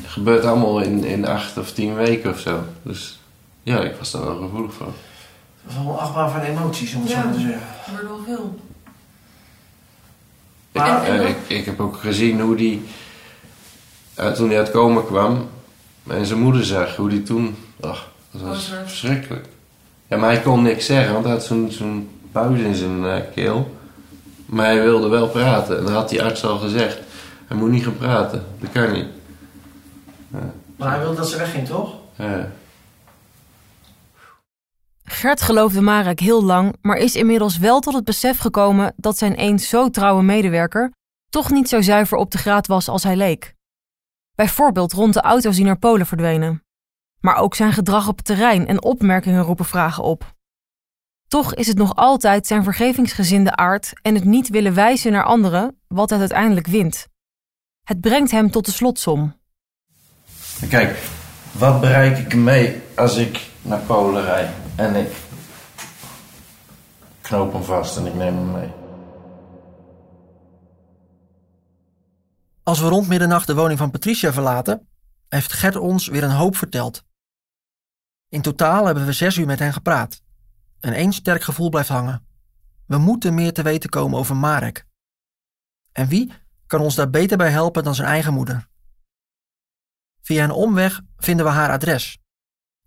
gebeurt 0.07 0.45
allemaal 0.45 0.81
in, 0.81 1.05
in 1.05 1.27
acht 1.27 1.59
of 1.59 1.73
tien 1.73 1.95
weken 1.95 2.31
of 2.31 2.39
zo. 2.39 2.63
Dus 2.83 3.19
ja, 3.63 3.81
ik 3.81 3.95
was 3.99 4.11
daar 4.11 4.25
wel 4.25 4.37
gevoelig 4.39 4.75
voor. 4.75 4.87
Dat 4.87 5.73
is 5.73 5.75
wel 5.85 5.93
een 5.93 5.99
achtbaan 5.99 6.31
van 6.31 6.41
emoties, 6.41 6.95
om 6.95 7.01
het 7.03 7.11
Ja. 7.11 7.21
zo 7.21 7.25
maar 7.27 7.35
te 7.35 7.41
zeggen. 7.41 7.61
Er 7.61 7.85
gebeurde 7.85 8.09
wel 8.09 8.21
veel. 8.27 8.59
Ik, 10.73 10.81
Maar- 10.81 11.05
eh, 11.05 11.29
ik, 11.29 11.37
ik 11.47 11.65
heb 11.65 11.81
ook 11.81 11.97
gezien 11.97 12.41
hoe 12.41 12.57
die, 12.57 12.83
eh, 14.15 14.31
toen 14.33 14.49
hij 14.49 14.59
uit 14.59 14.71
coma 14.71 15.01
kwam 15.01 15.49
en 16.07 16.27
zijn 16.27 16.41
moeder 16.41 16.65
zag, 16.65 16.97
hoe 16.97 17.09
die 17.09 17.23
toen, 17.23 17.57
ach, 17.81 18.09
dat 18.31 18.41
was 18.43 18.71
werd. 18.71 18.89
verschrikkelijk. 18.89 19.47
Ja, 20.07 20.17
maar 20.17 20.31
hij 20.31 20.41
kon 20.41 20.63
niks 20.63 20.87
zeggen, 20.87 21.13
want 21.13 21.25
hij 21.25 21.35
had 21.35 21.45
zo'n 21.45 21.69
zo'n 21.71 22.09
buis 22.33 22.61
in 22.61 22.75
zijn 22.75 23.05
eh, 23.05 23.17
keel. 23.35 23.77
Maar 24.47 24.67
hij 24.67 24.83
wilde 24.83 25.09
wel 25.09 25.29
praten. 25.29 25.79
En 25.79 25.85
dan 25.85 25.93
had 25.93 26.09
die 26.09 26.23
arts 26.23 26.45
al 26.45 26.59
gezegd, 26.59 26.99
hij 27.47 27.57
moet 27.57 27.71
niet 27.71 27.85
gaan 27.85 27.97
praten. 27.97 28.45
Dat 28.61 28.73
kan 28.73 28.93
niet. 28.93 29.07
Ja. 30.33 30.53
Maar 30.77 30.91
hij 30.91 30.99
wilde 30.99 31.17
dat 31.17 31.29
ze 31.29 31.37
wegging, 31.37 31.67
toch? 31.67 31.95
Ja. 32.17 32.51
Gert 35.05 35.43
geloofde 35.43 35.81
Marek 35.81 36.21
heel 36.21 36.45
lang, 36.45 36.77
maar 36.81 36.97
is 36.97 37.17
inmiddels 37.17 37.59
wel 37.59 37.81
tot 37.81 37.95
het 37.95 38.05
besef 38.05 38.39
gekomen 38.39 38.95
dat 38.97 39.19
zijn 39.19 39.35
eens 39.35 39.69
zo 39.69 39.91
trouwe 39.91 40.23
medewerker 40.23 40.93
toch 41.35 41.51
niet 41.51 41.69
zo 41.69 41.81
zuiver 41.81 42.19
op 42.19 42.31
de 42.31 42.39
graad 42.39 42.67
was 42.67 42.89
als 42.89 43.03
hij 43.03 43.17
leek. 43.17 43.55
Bijvoorbeeld 44.35 44.93
rond 44.93 45.15
de 45.15 45.21
auto's 45.21 45.57
die 45.57 45.65
naar 45.65 45.79
Polen 45.79 46.07
verdwenen. 46.07 46.63
Maar 47.25 47.37
ook 47.37 47.55
zijn 47.55 47.73
gedrag 47.73 48.09
op 48.09 48.17
het 48.17 48.27
terrein 48.27 48.67
en 48.67 48.83
opmerkingen 48.83 49.43
roepen 49.43 49.65
vragen 49.65 50.03
op. 50.03 50.35
Toch 51.29 51.55
is 51.55 51.67
het 51.67 51.77
nog 51.77 51.97
altijd 51.97 52.47
zijn 52.47 52.65
vergevingsgezinde 52.65 53.57
aard 53.57 53.93
en 54.03 54.15
het 54.15 54.25
niet 54.25 54.49
willen 54.49 54.75
wijzen 54.75 55.13
naar 55.13 55.25
anderen 55.25 55.81
wat 55.89 56.11
het 56.11 56.21
uiteindelijk 56.21 56.67
wint. 56.67 57.09
Het 57.85 58.01
brengt 58.01 58.31
hem 58.31 58.51
tot 58.51 58.65
de 58.65 58.71
slotsom. 58.73 59.37
Kijk, 60.69 60.99
wat 61.53 61.81
bereik 61.81 62.19
ik 62.19 62.33
ermee 62.33 62.83
als 62.97 63.17
ik 63.17 63.51
naar 63.63 63.81
Polen 63.81 64.25
rijd 64.25 64.51
en 64.77 64.95
ik 64.95 65.13
knoop 67.21 67.53
hem 67.53 67.63
vast 67.63 67.97
en 67.97 68.07
ik 68.07 68.15
neem 68.15 68.37
hem 68.37 68.53
mee? 68.53 68.71
Als 72.63 72.81
we 72.81 72.89
rond 72.89 73.09
middernacht 73.09 73.47
de 73.47 73.55
woning 73.55 73.79
van 73.79 73.91
Patricia 73.91 74.33
verlaten, 74.33 74.89
heeft 75.29 75.53
Gert 75.53 75.77
ons 75.77 76.09
weer 76.09 76.23
een 76.23 76.31
hoop 76.31 76.57
verteld. 76.57 77.05
In 78.35 78.43
totaal 78.43 78.87
hebben 78.87 79.07
we 79.07 79.13
zes 79.13 79.37
uur 79.37 79.47
met 79.47 79.59
hen 79.59 79.73
gepraat. 79.73 80.23
En 80.81 80.93
één 80.93 81.13
sterk 81.13 81.43
gevoel 81.43 81.69
blijft 81.69 81.89
hangen. 81.89 82.27
We 82.87 82.99
moeten 82.99 83.35
meer 83.35 83.53
te 83.53 83.63
weten 83.63 83.91
komen 83.91 84.19
over 84.19 84.37
Marek. 84.37 84.87
En 85.93 86.09
wie 86.09 86.33
kan 86.67 86.81
ons 86.81 86.95
daar 86.95 87.11
beter 87.11 87.37
bij 87.37 87.51
helpen 87.51 87.85
dan 87.85 87.95
zijn 87.95 88.09
eigen 88.09 88.33
moeder? 88.33 88.69
Via 90.21 90.45
een 90.45 90.51
omweg 90.51 91.01
vinden 91.17 91.47
we 91.47 91.53
haar 91.53 91.71
adres. 91.71 92.19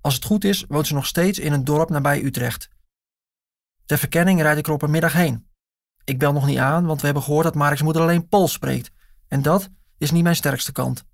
Als 0.01 0.13
het 0.13 0.25
goed 0.25 0.43
is, 0.43 0.65
woont 0.67 0.87
ze 0.87 0.93
nog 0.93 1.05
steeds 1.05 1.39
in 1.39 1.53
een 1.53 1.63
dorp 1.63 1.89
nabij 1.89 2.23
Utrecht. 2.23 2.69
Ter 3.85 3.97
verkenning 3.97 4.41
rijd 4.41 4.57
ik 4.57 4.67
er 4.67 4.73
op 4.73 4.81
een 4.81 4.91
middag 4.91 5.13
heen. 5.13 5.49
Ik 6.03 6.19
bel 6.19 6.33
nog 6.33 6.45
niet 6.45 6.59
aan, 6.59 6.85
want 6.85 6.99
we 6.99 7.05
hebben 7.05 7.23
gehoord 7.23 7.43
dat 7.43 7.55
Marek's 7.55 7.81
moeder 7.81 8.01
alleen 8.01 8.27
Pools 8.27 8.51
spreekt. 8.51 8.91
En 9.27 9.41
dat 9.41 9.69
is 9.97 10.11
niet 10.11 10.23
mijn 10.23 10.35
sterkste 10.35 10.71
kant. 10.71 11.05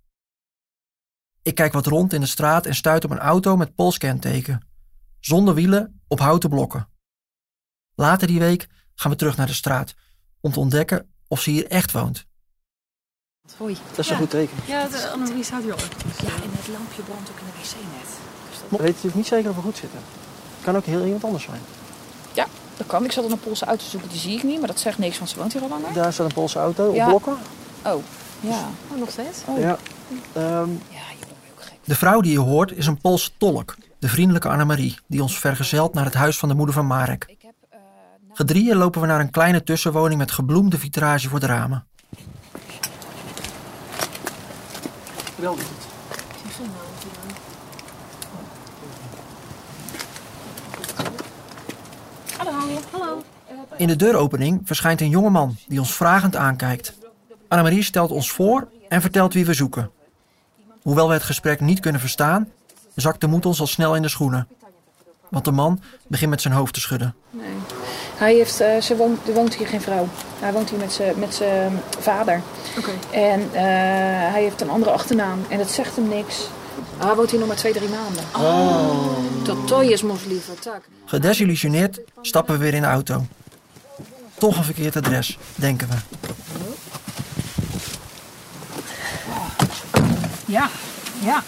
Ik 1.43 1.56
kijk 1.56 1.73
wat 1.73 1.86
rond 1.86 2.13
in 2.13 2.21
de 2.21 2.27
straat 2.27 2.65
en 2.65 2.75
stuit 2.75 3.03
op 3.03 3.12
een 3.12 3.19
auto 3.19 3.58
met 3.58 3.75
Pools 3.75 3.97
kenteken. 3.97 4.62
Zonder 5.19 5.53
wielen 5.53 6.01
op 6.08 6.19
houten 6.19 6.49
blokken. 6.49 6.88
Later 7.95 8.27
die 8.27 8.39
week 8.39 8.67
gaan 8.95 9.12
we 9.12 9.17
terug 9.17 9.38
naar 9.38 9.47
de 9.47 9.53
straat 9.53 9.93
om 10.41 10.51
te 10.51 10.60
ontdekken 10.60 11.13
of 11.27 11.41
ze 11.41 11.49
hier 11.49 11.67
echt 11.67 11.91
woont. 11.91 12.25
Hoi. 13.58 13.77
Dat 13.89 13.99
is 13.99 14.10
een 14.10 14.17
goed 14.17 14.29
teken. 14.29 14.58
Ja, 14.65 14.88
de 14.88 15.10
Annemarie 15.10 15.43
staat 15.43 15.62
hier 15.63 15.73
al. 15.73 15.79
Ja, 15.79 16.34
en 16.43 16.49
het 16.51 16.67
lampje 16.67 17.01
brandt 17.01 17.29
ook 17.29 17.39
in 17.39 17.45
de 17.45 17.51
wc 17.51 17.75
net. 17.75 18.08
Dus 18.49 18.60
dat... 18.60 18.69
We 18.69 18.77
weten 18.77 18.86
natuurlijk 18.86 19.15
niet 19.15 19.27
zeker 19.27 19.49
of 19.49 19.56
we 19.56 19.62
goed 19.62 19.77
zitten. 19.77 19.99
Het 20.56 20.63
kan 20.63 20.75
ook 20.75 20.86
heel 20.86 21.06
iemand 21.06 21.23
anders 21.23 21.43
zijn. 21.43 21.62
Ja, 22.34 22.47
dat 22.77 22.88
kan. 22.88 23.06
Ik 23.06 23.12
zat 23.12 23.23
op 23.23 23.32
een 23.32 23.39
Poolse 23.39 23.65
auto 23.65 23.84
te 23.84 23.89
zoeken, 23.89 24.10
die 24.10 24.19
zie 24.19 24.38
ik 24.38 24.43
niet. 24.43 24.60
Maar 24.60 24.67
dat 24.67 24.79
zegt 24.79 24.97
niks, 24.97 25.17
want 25.17 25.29
ze 25.29 25.38
woont 25.38 25.53
hier 25.53 25.62
al 25.62 25.69
langer. 25.69 25.93
Daar 25.93 26.13
staat 26.13 26.25
een 26.27 26.34
Poolse 26.34 26.60
auto 26.60 26.89
op 26.89 26.95
Ja. 26.95 27.08
blokken. 27.08 27.38
Oh, 27.86 28.03
ja. 28.39 28.69
Oh, 28.91 28.97
nog 28.99 29.10
steeds? 29.12 29.38
Oh. 29.45 29.60
Ja. 29.60 29.77
ehm, 30.34 30.69
de 31.86 31.96
vrouw 31.96 32.22
die 32.22 32.32
je 32.32 32.39
hoort 32.39 32.72
is 32.72 32.88
een 32.88 32.98
Poolse 32.98 33.30
tolk, 33.38 33.76
de 34.00 34.08
vriendelijke 34.08 34.50
Annemarie, 34.50 34.98
die 35.08 35.22
ons 35.22 35.39
vergezelt 35.39 35.93
naar 35.93 36.06
het 36.06 36.13
huis 36.13 36.38
van 36.38 36.50
de 36.50 36.56
moeder 36.56 36.76
van 36.76 36.88
Marek. 36.88 37.36
Gedrieën 38.34 38.78
lopen 38.78 39.02
we 39.02 39.08
naar 39.08 39.19
een 39.19 39.32
kleine 39.32 39.63
tussenwoning 39.63 40.19
met 40.19 40.32
gebloemde 40.32 40.78
vitrage 40.78 41.30
voor 41.30 41.39
de 41.39 41.46
ramen. 41.46 41.86
bel 45.43 45.56
niet. 45.56 45.65
Hallo, 52.38 52.52
hallo. 52.91 53.24
In 53.78 53.88
de 53.88 53.96
deuropening 53.96 54.62
verschijnt 54.65 55.02
een 55.02 55.10
jongeman 55.10 55.56
die 55.67 55.80
ons 55.80 55.93
vragend 55.96 56.36
aankijkt. 56.36 56.93
Annemarie 57.48 57.84
stelt 57.84 58.12
ons 58.12 58.32
voor 58.32 58.67
en 58.89 59.02
vertelt 59.02 59.34
wie 59.34 59.46
we 59.46 59.54
zoeken. 59.54 59.91
Hoewel 60.84 61.08
we 61.08 61.13
het 61.13 61.24
gesprek 61.24 61.60
niet 61.60 61.80
kunnen 61.80 62.02
verstaan, 62.02 62.50
zakt 62.96 63.22
de 63.22 63.28
moed 63.28 63.46
ons 63.46 63.60
al 63.60 63.67
snel 63.67 63.96
in 63.96 64.02
de 64.02 64.08
schoenen. 64.10 64.48
Want 65.30 65.46
de 65.46 65.52
man 65.52 65.82
begint 66.08 66.30
met 66.30 66.41
zijn 66.41 66.54
hoofd 66.54 66.74
te 66.74 66.80
schudden. 66.80 67.15
Nee. 67.30 67.54
Hij 68.15 68.36
heeft, 68.36 68.60
eh, 68.60 68.82
ze 68.82 68.96
woont, 68.96 69.28
er 69.28 69.34
woont 69.34 69.56
hier 69.56 69.67
geen 69.67 69.82
vrouw. 69.82 70.08
Hij 70.39 70.54
woont 70.54 70.69
hier 70.69 70.80
met 70.80 70.93
zijn 70.93 71.19
met 71.19 71.36
zijn 71.36 71.80
vader. 72.00 72.41
Oké. 72.78 72.91
En 73.12 73.41
eh, 73.41 73.62
hij 74.32 74.41
heeft 74.41 74.62
een 74.62 74.69
andere 74.69 74.91
achternaam. 74.91 75.39
En 75.50 75.58
dat 75.58 75.72
zegt 75.72 75.96
hem 75.96 76.08
niks. 76.08 76.48
Hij 76.98 77.15
woont 77.15 77.30
hier 77.30 77.39
nog 77.39 77.48
maar 77.48 77.58
twee, 77.58 77.74
drie 77.74 77.89
maanden. 77.89 78.24
Oh. 78.36 79.17
Dat 79.43 79.67
toy 79.67 79.86
is 79.86 80.02
mos 80.02 80.26
liever, 80.26 80.60
tak. 80.60 80.82
Gedesillusioneerd 81.06 82.02
stappen 82.22 82.54
we 82.54 82.63
weer 82.63 82.74
in 82.74 82.82
de 82.82 82.88
auto. 82.88 83.26
Toch 84.38 84.58
een 84.58 84.63
verkeerd 84.63 84.96
adres, 84.96 85.38
denken 85.56 85.88
we. 85.88 85.96
Ja, 90.54 90.70
ja. 91.22 91.44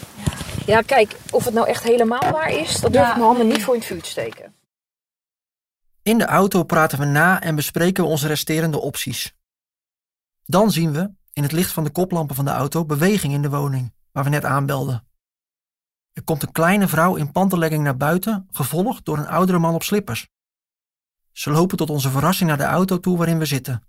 Ja, 0.65 0.81
kijk, 0.81 1.19
of 1.31 1.45
het 1.45 1.53
nou 1.53 1.67
echt 1.67 1.83
helemaal 1.83 2.31
waar 2.31 2.51
is, 2.51 2.79
dat 2.79 2.91
durf 2.91 3.05
Ja, 3.05 3.09
ik 3.09 3.15
mijn 3.15 3.27
handen 3.27 3.47
niet 3.47 3.63
voor 3.63 3.73
in 3.73 3.79
het 3.79 3.89
vuur 3.89 4.01
te 4.01 4.09
steken. 4.09 4.55
In 6.01 6.17
de 6.17 6.25
auto 6.25 6.63
praten 6.63 6.99
we 6.99 7.05
na 7.05 7.41
en 7.41 7.55
bespreken 7.55 8.03
we 8.03 8.09
onze 8.09 8.27
resterende 8.27 8.79
opties. 8.79 9.35
Dan 10.43 10.71
zien 10.71 10.91
we, 10.91 11.11
in 11.33 11.43
het 11.43 11.51
licht 11.51 11.71
van 11.71 11.83
de 11.83 11.89
koplampen 11.89 12.35
van 12.35 12.45
de 12.45 12.51
auto, 12.51 12.85
beweging 12.85 13.33
in 13.33 13.41
de 13.41 13.49
woning 13.49 13.93
waar 14.11 14.23
we 14.23 14.29
net 14.29 14.45
aanbelden. 14.45 15.07
Er 16.13 16.23
komt 16.23 16.43
een 16.43 16.51
kleine 16.51 16.87
vrouw 16.87 17.15
in 17.15 17.31
pantenlegging 17.31 17.83
naar 17.83 17.97
buiten, 17.97 18.47
gevolgd 18.51 19.05
door 19.05 19.17
een 19.17 19.27
oudere 19.27 19.59
man 19.59 19.73
op 19.73 19.83
slippers. 19.83 20.27
Ze 21.31 21.51
lopen 21.51 21.77
tot 21.77 21.89
onze 21.89 22.09
verrassing 22.09 22.49
naar 22.49 22.57
de 22.57 22.63
auto 22.63 22.99
toe 22.99 23.17
waarin 23.17 23.39
we 23.39 23.45
zitten. 23.45 23.87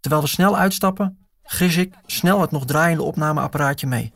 Terwijl 0.00 0.22
we 0.22 0.28
snel 0.28 0.56
uitstappen, 0.56 1.19
gris 1.50 1.76
ik 1.76 1.94
snel 2.06 2.40
het 2.40 2.50
nog 2.50 2.64
draaiende 2.64 3.02
opnameapparaatje 3.02 3.86
mee. 3.86 4.12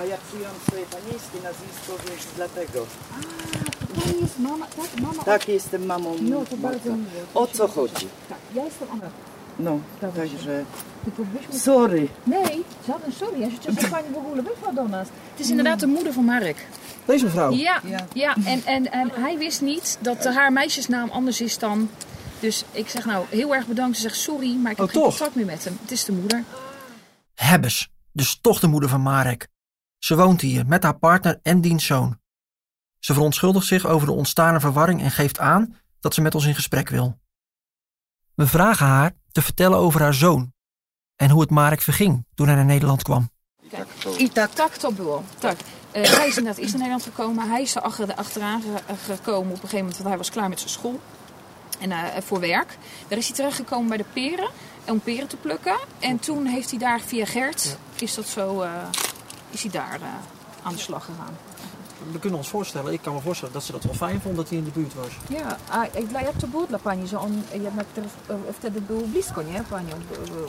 a 0.00 0.04
ja 0.04 0.16
przyjąłem 0.26 0.56
swoje 0.68 0.86
panieńskie 0.86 1.38
nazwisko, 1.48 1.92
więc 2.06 2.26
dlatego. 2.36 2.86
To 3.94 4.20
jest 4.20 4.38
mama, 4.38 4.66
tak? 4.66 5.00
Mama. 5.02 5.24
Tak, 5.24 5.48
jestem 5.48 5.86
mamą. 5.86 6.16
No, 6.20 6.44
to 6.50 6.56
bardzo 6.56 6.90
miłe. 6.90 7.22
O 7.34 7.46
co 7.46 7.68
chodzi? 7.68 8.06
Tak, 8.28 8.38
ja 8.54 8.64
jestem 8.64 8.88
Anna. 8.92 9.10
No, 9.58 9.78
także... 10.00 10.64
Sorry. 11.50 12.08
Nee, 12.26 12.64
żaden 12.86 13.12
sorry. 13.12 13.38
Ja 13.38 13.50
życzę, 13.50 13.72
że 13.72 13.88
pani 13.88 14.08
w 14.14 14.16
ogóle 14.16 14.42
weszła 14.42 14.72
do 14.72 14.88
nas. 14.88 15.08
Het 15.30 15.40
is 15.40 15.50
inderdaad 15.50 15.80
de 15.80 15.86
moeder 15.86 16.12
van 16.12 16.24
Mark. 16.24 16.56
Deze 17.06 17.24
mevrouw? 17.24 17.50
Ja, 17.50 17.80
ja. 18.14 18.34
En, 18.46 18.62
en, 18.64 18.92
en 18.92 19.10
hij 19.10 19.38
wist 19.38 19.62
niet 19.62 19.98
dat 20.00 20.24
haar 20.24 20.52
meisjesnaam 20.52 21.10
anders 21.10 21.40
is 21.40 21.58
dan... 21.58 21.88
Dus 22.40 22.64
ik 22.72 22.88
zeg 22.88 23.04
nou 23.04 23.26
heel 23.28 23.54
erg 23.54 23.66
bedankt. 23.66 23.96
Ze 23.96 24.02
zegt 24.02 24.16
sorry, 24.16 24.54
maar 24.56 24.70
ik 24.70 24.76
heb 24.76 24.86
Oh, 24.86 24.92
geen 24.92 25.02
toch? 25.02 25.10
contact 25.16 25.34
meer 25.36 25.46
met 25.46 25.64
hem. 25.64 25.78
Het 25.80 25.90
is 25.90 26.04
de 26.04 26.12
moeder. 26.12 26.44
Hebbes, 27.34 27.88
dus 28.12 28.38
toch 28.40 28.60
de 28.60 28.66
moeder 28.66 28.88
van 28.88 29.02
Marek. 29.02 29.48
Ze 29.98 30.16
woont 30.16 30.40
hier 30.40 30.66
met 30.66 30.82
haar 30.82 30.98
partner 30.98 31.38
en 31.42 31.60
diens 31.60 31.86
zoon. 31.86 32.18
Ze 32.98 33.12
verontschuldigt 33.14 33.66
zich 33.66 33.86
over 33.86 34.06
de 34.06 34.12
ontstane 34.12 34.60
verwarring 34.60 35.02
en 35.02 35.10
geeft 35.10 35.38
aan 35.38 35.76
dat 36.00 36.14
ze 36.14 36.20
met 36.20 36.34
ons 36.34 36.44
in 36.46 36.54
gesprek 36.54 36.88
wil. 36.88 37.18
We 38.34 38.46
vragen 38.46 38.86
haar 38.86 39.12
te 39.32 39.42
vertellen 39.42 39.78
over 39.78 40.00
haar 40.00 40.14
zoon 40.14 40.52
en 41.16 41.30
hoe 41.30 41.40
het 41.40 41.50
Marek 41.50 41.80
verging 41.80 42.26
toen 42.34 42.46
hij 42.46 42.54
naar 42.56 42.64
Nederland 42.64 43.02
kwam. 43.02 43.30
Tak. 45.38 45.56
Eh, 45.90 46.02
hij 46.02 46.26
is 46.28 46.36
inderdaad 46.36 46.56
eerst 46.62 46.70
naar 46.74 46.82
Nederland 46.88 47.02
gekomen. 47.02 47.48
Hij 47.50 47.62
is 47.62 47.74
er 47.74 47.82
achter, 47.82 48.14
achteraan 48.14 48.62
ge- 48.62 48.94
gekomen 49.14 49.46
op 49.48 49.54
een 49.54 49.56
gegeven 49.56 49.78
moment, 49.78 49.96
want 49.96 50.08
hij 50.08 50.16
was 50.18 50.30
klaar 50.30 50.48
met 50.48 50.58
zijn 50.58 50.70
school. 50.70 51.00
En 51.80 51.92
eh, 51.92 52.22
voor 52.22 52.40
werk. 52.40 52.76
Daar 53.08 53.18
is 53.18 53.26
hij 53.26 53.36
terechtgekomen 53.36 53.88
bij 53.88 53.96
de 53.96 54.04
peren. 54.12 54.50
Om 54.86 55.00
peren 55.00 55.28
te 55.28 55.36
plukken. 55.36 55.76
En 55.98 56.18
toen 56.18 56.46
heeft 56.46 56.70
hij 56.70 56.78
daar 56.78 57.00
via 57.00 57.24
Gert, 57.24 57.76
is 57.98 58.14
dat 58.14 58.26
zo, 58.26 58.60
eh, 58.60 58.70
is 59.50 59.62
hij 59.62 59.70
daar 59.70 60.00
eh, 60.00 60.08
aan 60.62 60.72
de 60.72 60.78
slag 60.78 61.04
gegaan. 61.04 61.49
We 62.12 62.18
kunnen 62.18 62.38
ons 62.38 62.48
voorstellen, 62.48 62.92
ik 62.92 63.02
kan 63.02 63.14
me 63.14 63.20
voorstellen 63.20 63.54
dat 63.54 63.64
ze 63.64 63.72
dat 63.72 63.84
wel 63.84 63.94
fijn 63.94 64.20
vond 64.20 64.36
dat 64.36 64.48
hij 64.48 64.58
in 64.58 64.64
de 64.64 64.70
buurt 64.70 64.94
was. 64.94 65.08
Ja, 65.28 65.56
a 65.70 65.84
jak, 65.94 66.22
jak 66.22 66.38
to 66.38 66.46
było 66.46 66.66
dla 66.66 66.78
pani, 66.78 67.06
że 67.06 67.18
on 67.18 67.42
jednak 67.52 67.86
teraz, 67.92 68.10
e, 68.28 68.52
wtedy 68.52 68.80
był 68.80 69.06
blisko, 69.06 69.42
nie? 69.42 69.62
Panią, 69.70 69.94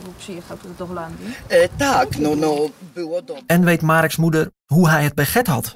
bo 0.06 0.12
przyjechał 0.18 0.58
tutaj 0.58 0.76
do 0.78 0.86
Holandii. 0.86 1.34
E, 1.48 1.68
tak, 1.68 2.18
no, 2.18 2.36
no, 2.36 2.56
było 2.96 3.22
dobrze. 3.22 3.44
En 3.48 3.66
weet 3.66 3.82
Mareks 3.82 4.18
moeder 4.18 4.50
hoe 4.72 4.90
hij 4.90 5.04
het 5.04 5.16
bij 5.16 5.26
Get 5.26 5.48
had. 5.48 5.76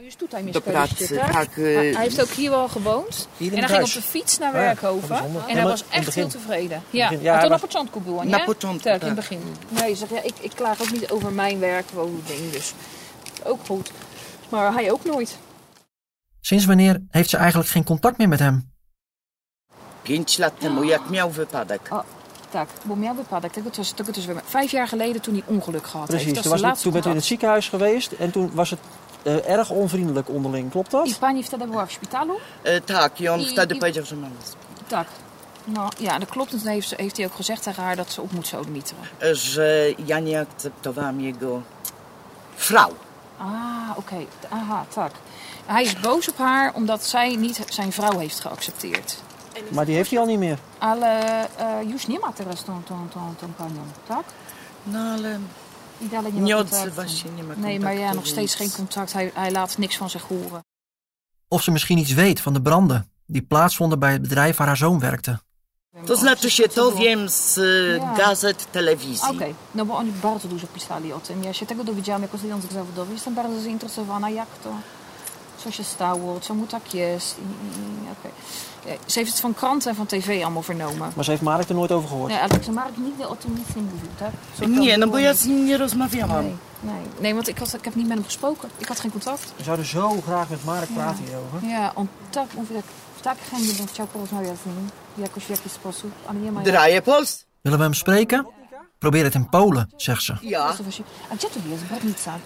Tak? 0.63 0.89
tak. 1.31 1.55
Hij 1.55 1.95
heeft 1.95 2.21
ook 2.21 2.29
hier 2.29 2.49
wel 2.49 2.67
gewoond. 2.67 3.27
Hier 3.37 3.51
in 3.51 3.57
en 3.57 3.63
het 3.63 3.71
hij 3.71 3.79
ging 3.79 3.95
op 3.95 4.01
de 4.03 4.09
fiets 4.09 4.37
naar 4.37 4.53
Ah 4.53 4.55
ja, 4.55 4.61
Werkhoven. 4.61 5.15
en 5.17 5.33
Ja, 5.47 5.53
hij 5.53 5.63
was 5.63 5.79
het 5.79 5.89
echt 5.89 6.15
heel 6.15 6.27
tevreden. 6.27 6.83
Ja. 6.89 7.11
Ja, 7.11 7.17
ja 7.21 7.33
toen 7.39 7.53
op? 7.53 8.23
Na 8.23 8.43
początku, 8.43 8.83
Tak, 8.83 9.01
in 9.01 9.07
het 9.07 9.15
begin. 9.15 9.41
Nee, 9.69 9.89
je 9.89 9.95
zegt, 9.95 10.11
ja, 10.11 10.21
ik, 10.21 10.33
ik 10.39 10.51
klaag 10.55 10.81
ook 10.81 10.91
niet 10.91 11.09
over 11.09 11.31
mijn 11.31 11.59
werkwoning, 11.59 12.51
dus 12.51 12.73
ook 13.43 13.59
goed. 13.65 13.91
Maar 14.49 14.73
hij 14.73 14.91
ook 14.91 15.05
nooit. 15.05 15.37
Sinds 16.45 16.65
wanneer 16.65 17.01
heeft 17.09 17.29
ze 17.29 17.37
eigenlijk 17.37 17.69
geen 17.69 17.83
contact 17.83 18.17
meer 18.17 18.27
met 18.27 18.39
hem? 18.39 18.71
Pięć 20.01 20.37
lat 20.37 20.59
temu, 20.59 20.83
jak 20.83 21.09
miał 21.09 21.31
wypadek. 21.31 21.87
O, 21.91 22.03
tak, 22.51 22.69
bo 22.83 22.95
miał 22.95 23.15
wypadek. 23.15 23.51
Tego 23.53 23.69
tego 23.69 24.41
vijf 24.45 24.71
jaar 24.71 24.87
geleden 24.87 25.21
toen 25.21 25.33
hij 25.33 25.43
ongeluk 25.45 25.87
gehad 25.87 26.07
heeft. 26.07 26.23
Precies, 26.23 26.33
Dat 26.33 26.43
toen, 26.43 26.51
was 26.51 26.61
het, 26.71 26.81
toen 26.81 26.91
bent 26.93 27.05
u 27.05 27.09
in 27.09 27.15
het 27.15 27.25
ziekenhuis 27.25 27.69
geweest 27.69 28.11
en 28.11 28.31
toen 28.31 28.51
was 28.53 28.69
het 28.69 28.79
eh, 29.23 29.49
erg 29.49 29.69
onvriendelijk 29.69 30.29
onderling, 30.29 30.71
klopt 30.71 30.91
dat? 30.91 31.07
I 31.07 31.15
pani 31.15 31.43
wtedy 31.43 31.65
była 31.65 31.85
w 31.85 31.91
szpitalu? 31.91 32.33
E, 32.63 32.81
tak, 32.81 33.19
i 33.19 33.29
on 33.29 33.39
I- 33.39 33.45
wtedy 33.45 33.75
i- 33.75 33.77
powiedział, 33.77 34.05
że 34.05 34.15
mam 34.15 34.31
Tak. 34.87 35.07
Nou 35.63 35.89
ja, 35.99 36.19
dat 36.19 36.29
klopt. 36.29 36.51
En 36.53 36.59
toen 36.59 36.67
heeft, 36.67 36.93
heeft 36.97 37.17
hij 37.17 37.25
ook 37.25 37.35
gezegd 37.35 37.63
tegen 37.63 37.83
haar 37.83 37.95
dat 37.95 38.11
ze 38.11 38.21
op 38.21 38.31
moet 38.31 38.47
sodemieteren. 38.47 39.03
e, 39.21 39.35
że 39.35 39.93
ja 40.05 40.19
nie 40.19 40.39
akceptowałam 40.39 41.19
jego 41.19 41.61
vrouw. 42.55 42.93
Ah, 43.37 43.97
oké. 43.97 44.25
Aha, 44.49 44.85
tak. 44.93 45.11
Hij 45.65 45.83
is 45.83 45.99
boos 45.99 46.29
op 46.29 46.37
haar 46.37 46.73
omdat 46.73 47.03
zij 47.05 47.35
niet 47.35 47.61
zijn 47.69 47.91
vrouw 47.91 48.19
heeft 48.19 48.39
geaccepteerd. 48.39 49.23
Maar 49.71 49.85
die 49.85 49.95
heeft 49.95 50.09
hij 50.09 50.19
al 50.19 50.25
niet 50.25 50.39
meer. 50.39 50.59
Ale 50.77 51.21
uh, 51.59 51.89
już 51.91 52.07
nie 52.07 52.19
ma 52.19 52.31
teraz 52.31 52.63
tą, 52.63 52.83
tą, 52.83 53.07
tą, 53.09 53.35
tą 53.39 53.47
panią, 53.57 53.81
tak? 54.07 54.25
No 54.83 54.99
ale 54.99 55.39
I 56.01 56.07
dalej 56.09 56.33
nie 56.33 56.39
ma 56.39 56.45
nie 56.45 56.55
contactu. 56.55 56.87
odzywa 56.87 57.07
się, 57.07 57.29
nie 57.29 57.43
ma 57.43 57.53
Nee, 57.57 57.79
maar 57.79 57.97
ja, 57.97 58.13
nog 58.13 58.27
steeds 58.27 58.55
geen 58.55 58.71
contact. 58.71 59.13
Hij, 59.13 59.31
hij 59.33 59.51
laat 59.51 59.77
niks 59.77 59.97
van 59.97 60.09
zich 60.09 60.23
horen. 60.23 60.63
Of 61.47 61.63
ze 61.63 61.71
misschien 61.71 61.97
iets 61.97 62.13
weet 62.13 62.41
van 62.41 62.53
de 62.53 62.61
branden 62.61 63.09
die 63.25 63.41
plaatsvonden 63.41 63.99
bij 63.99 64.11
het 64.11 64.21
bedrijf 64.21 64.57
waar 64.57 64.67
haar 64.67 64.77
zoon 64.77 64.99
werkte. 64.99 65.39
To 66.05 66.15
znaczy 66.15 66.49
się, 66.49 66.67
to 66.67 66.91
wiem 66.91 67.29
z 67.29 67.59
gazet, 68.17 68.67
telewizji. 68.71 69.29
Okej, 69.29 69.55
no 69.71 69.85
bo 69.85 69.95
oni 69.95 70.11
bardzo 70.21 70.47
dużo 70.47 70.67
pisali 70.67 71.13
o 71.13 71.19
tym. 71.19 71.43
Ja 71.43 71.53
się 71.53 71.65
tego 71.65 71.83
dowiedziałam 71.83 72.21
jako 72.21 72.37
związek 72.37 72.71
zawodowy. 72.71 73.13
Jestem 73.13 73.35
bardzo 73.35 73.61
zainteresowana, 73.61 74.29
jak 74.29 74.47
to, 74.63 74.69
co 75.57 75.71
się 75.71 75.83
stało, 75.83 76.39
co 76.39 76.53
mu 76.53 76.67
tak 76.67 76.93
jest. 76.93 77.39
I, 77.39 77.41
i, 77.41 78.11
okej. 78.11 78.31
Ja, 78.85 78.97
Ze 79.05 79.19
heeft 79.19 79.31
het 79.31 79.39
van 79.39 79.53
kranten 79.53 79.89
en 79.89 79.95
van 79.95 80.05
tv 80.05 80.43
allemaal 80.43 80.63
vernomen. 80.63 81.11
Maar 81.15 81.23
ze 81.23 81.31
heeft 81.31 81.43
Marek 81.43 81.69
er 81.69 81.75
nooit 81.75 81.91
over 81.91 82.09
gehoord. 82.09 82.31
Nee, 82.31 82.41
ale 82.41 82.71
Mark 82.71 82.97
nigdy 82.97 83.27
o 83.27 83.35
tym 83.35 83.55
nic 83.57 83.75
nie 83.75 83.81
mówił, 83.81 84.09
tak? 84.17 84.31
Zo 84.59 84.65
Nie, 84.65 84.89
kan 84.89 84.99
no 84.99 85.05
het 85.05 85.11
bo 85.11 85.17
ja 85.17 85.33
gewoon 85.33 85.35
z 85.35 85.45
nim 85.45 85.65
nie 85.65 85.77
rozmawiałam. 85.77 86.43
Nee, 86.43 86.55
nee. 86.83 87.05
nee 87.19 87.33
want 87.33 87.47
ik, 87.47 87.59
had, 87.59 87.73
ik 87.73 87.85
heb 87.85 87.95
niet 87.95 88.07
met 88.07 88.17
hem 88.17 88.25
gesproken. 88.25 88.69
Ik 88.77 88.87
had 88.87 88.99
geen 88.99 89.11
contact. 89.11 89.53
We 89.57 89.63
zouden 89.63 89.85
zo 89.85 90.21
graag 90.21 90.49
met 90.49 90.65
Marek 90.65 90.89
praten 90.89 91.25
hierover. 91.25 91.69
Ja, 91.69 91.91
on 91.95 92.07
tak 92.29 92.53
mówię, 92.53 92.75
tak, 92.75 92.85
w 93.15 93.21
tak 93.21 93.37
chętnie 93.49 93.73
bym 93.73 93.87
chciał 93.87 94.07
porozmawiać 94.07 94.57
z 94.63 94.65
nim. 94.65 94.89
Jakoś 95.17 95.43
w 95.43 95.49
jakiś 95.49 95.71
sposób, 95.71 96.11
ale 96.27 96.39
nie 96.39 96.51
ma... 96.51 96.61
Draaien 96.61 97.01
Pols? 97.01 97.45
Willen 97.63 97.79
we 97.79 97.83
hem 97.83 97.95
spreken? 97.95 98.45
Probeer 98.99 99.23
het 99.23 99.35
in 99.35 99.49
Polen, 99.49 99.89
zegt 99.97 100.23
ze. 100.23 100.37
Ja. 100.41 100.75
A 101.29 101.35
gdzie 101.35 101.49
to 101.49 101.59
jest? 101.69 101.83
Barnica. 101.89 102.39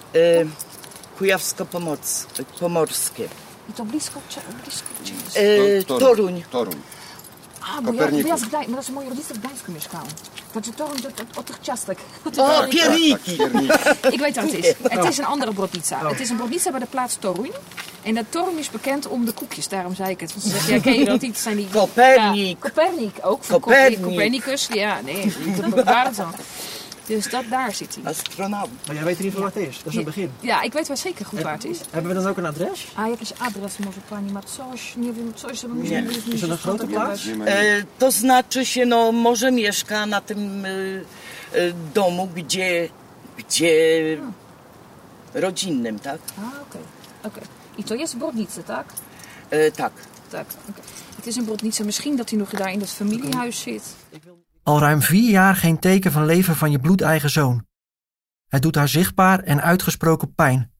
Kujawsko-Pomorskie. 1.19 3.27
I 3.69 3.73
to 3.73 3.85
blisko, 3.85 4.19
cze- 4.29 4.41
blisko 4.63 4.87
jest. 5.05 5.37
E, 5.37 5.83
Toruń. 5.99 6.43
Toruń. 6.51 6.75
A, 7.61 7.81
bo 7.81 7.91
ja, 7.93 7.99
Kopernikus. 7.99 8.29
ja 8.29 8.37
z 8.37 8.45
Gdań, 8.45 8.65
no 8.67 8.73
znaczy 8.73 8.91
moi 8.91 9.09
rodzice 9.09 9.33
w 9.33 9.37
Gdańsku 9.39 9.71
mieszkają. 9.71 10.03
Znaczy 10.51 10.71
to 10.73 10.85
od, 10.85 11.05
od, 11.05 11.37
od 11.37 11.45
tych 11.45 11.59
ciastek. 11.59 11.97
O, 12.37 12.67
pierniki. 12.67 13.37
Ik 14.11 14.19
weet 14.19 14.35
wat 14.35 14.51
het 14.51 14.53
is. 14.53 14.73
Het 14.89 15.09
is 15.09 15.17
een 15.17 15.25
andere 15.25 15.53
Brodnica. 15.53 16.09
Het 16.09 16.19
is 16.19 16.29
een 16.29 16.37
Brodnica 16.37 16.71
bij 16.71 16.79
de 16.79 16.85
plaats 16.85 17.15
Toruń. 17.15 17.51
En 18.03 18.15
dat 18.15 18.25
Toruń 18.29 18.57
is 18.57 18.69
bekend 18.69 19.07
om 19.07 19.25
de 19.25 19.31
koekjes, 19.31 19.67
daarom 19.67 19.95
zei 19.95 20.09
ik 20.09 20.19
het. 20.19 20.31
Want 20.33 20.43
ze 20.43 20.49
zeggen, 20.49 20.73
ja, 20.73 20.79
ken 20.81 20.93
je 20.99 21.05
dat 21.05 21.21
niet? 21.21 21.31
Het 21.31 21.41
zijn 21.41 21.55
die... 21.55 21.67
Copernic. 21.71 22.57
Ja, 22.63 22.69
Copernic, 22.69 23.15
ook. 23.21 23.43
Van 23.43 23.59
Copernic. 23.59 24.01
Copernicus, 24.01 24.67
ja, 24.73 25.01
nee, 25.01 25.33
dat 25.73 25.83
waren 25.85 26.05
het 26.07 26.15
dan. 26.15 26.33
Dus 27.09 27.29
dat, 27.29 27.43
daar 27.49 27.73
zit 27.73 27.95
hij. 27.95 28.03
Astronaut. 28.11 28.69
Maar 28.85 28.95
jij 28.95 29.03
weet 29.03 29.19
in 29.19 29.25
ieder 29.25 29.39
geval 29.39 29.51
waar 29.53 29.63
het 29.63 29.69
is. 29.69 29.77
Dat 29.77 29.87
is 29.87 29.95
het 29.95 30.05
begin. 30.05 30.31
Ja, 30.39 30.61
ik 30.61 30.73
weet 30.73 30.87
wel 30.87 30.97
zeker 30.97 31.25
goed 31.25 31.41
waar 31.41 31.53
het 31.53 31.65
is. 31.65 31.79
Hebben 31.91 32.15
we 32.15 32.21
dan 32.21 32.29
ook 32.29 32.37
een 32.37 32.45
adres? 32.45 32.87
A 32.95 33.07
jakieś 33.07 33.31
adres 33.37 33.77
może 33.77 33.99
pani 34.09 34.31
ma 34.31 34.41
coś, 34.41 34.95
nie 34.95 35.13
wiem, 35.13 35.33
coś, 35.33 35.59
żeby 35.59 35.73
Nie. 35.73 36.01
myśmy 36.01 36.33
Is 36.33 36.41
er 36.43 36.51
een 36.51 36.57
grote 36.57 36.87
plaats? 36.87 37.27
E, 37.45 37.83
to 37.97 38.11
znaczy 38.11 38.65
się, 38.65 38.85
no 38.85 39.11
może 39.11 39.51
mieszka 39.51 40.05
na 40.05 40.21
tym 40.21 40.65
e, 40.65 40.69
e, 40.69 41.73
domu, 41.93 42.27
gdzie, 42.35 42.89
gdzie 43.37 43.73
rodzinnym, 45.33 45.99
tak? 45.99 46.19
A, 46.37 46.61
oké. 46.61 46.79
Oké. 47.23 47.41
I 47.77 47.83
to 47.83 47.95
jest 47.95 48.13
w 48.13 48.17
Brodnicy, 48.17 48.63
tak? 48.63 48.85
E, 49.49 49.71
tak. 49.71 49.91
Tak, 50.31 50.45
oké. 50.69 50.81
Het 51.15 51.27
is 51.27 51.37
in 51.37 51.45
Brodnice. 51.45 51.83
Misschien 51.83 52.15
dat 52.15 52.29
hij 52.29 52.39
nog 52.39 52.49
daar 52.49 52.71
in 52.71 52.79
dat 52.79 52.89
familiehuis 52.89 53.59
zit. 53.59 53.83
Al 54.63 54.79
ruim 54.79 55.01
vier 55.01 55.29
jaar 55.29 55.55
geen 55.55 55.79
teken 55.79 56.11
van 56.11 56.25
leven 56.25 56.55
van 56.55 56.71
je 56.71 56.79
bloedeigen 56.79 57.29
zoon. 57.29 57.65
Het 58.47 58.61
doet 58.61 58.75
haar 58.75 58.87
zichtbaar 58.87 59.39
en 59.39 59.61
uitgesproken 59.61 60.33
pijn. 60.33 60.71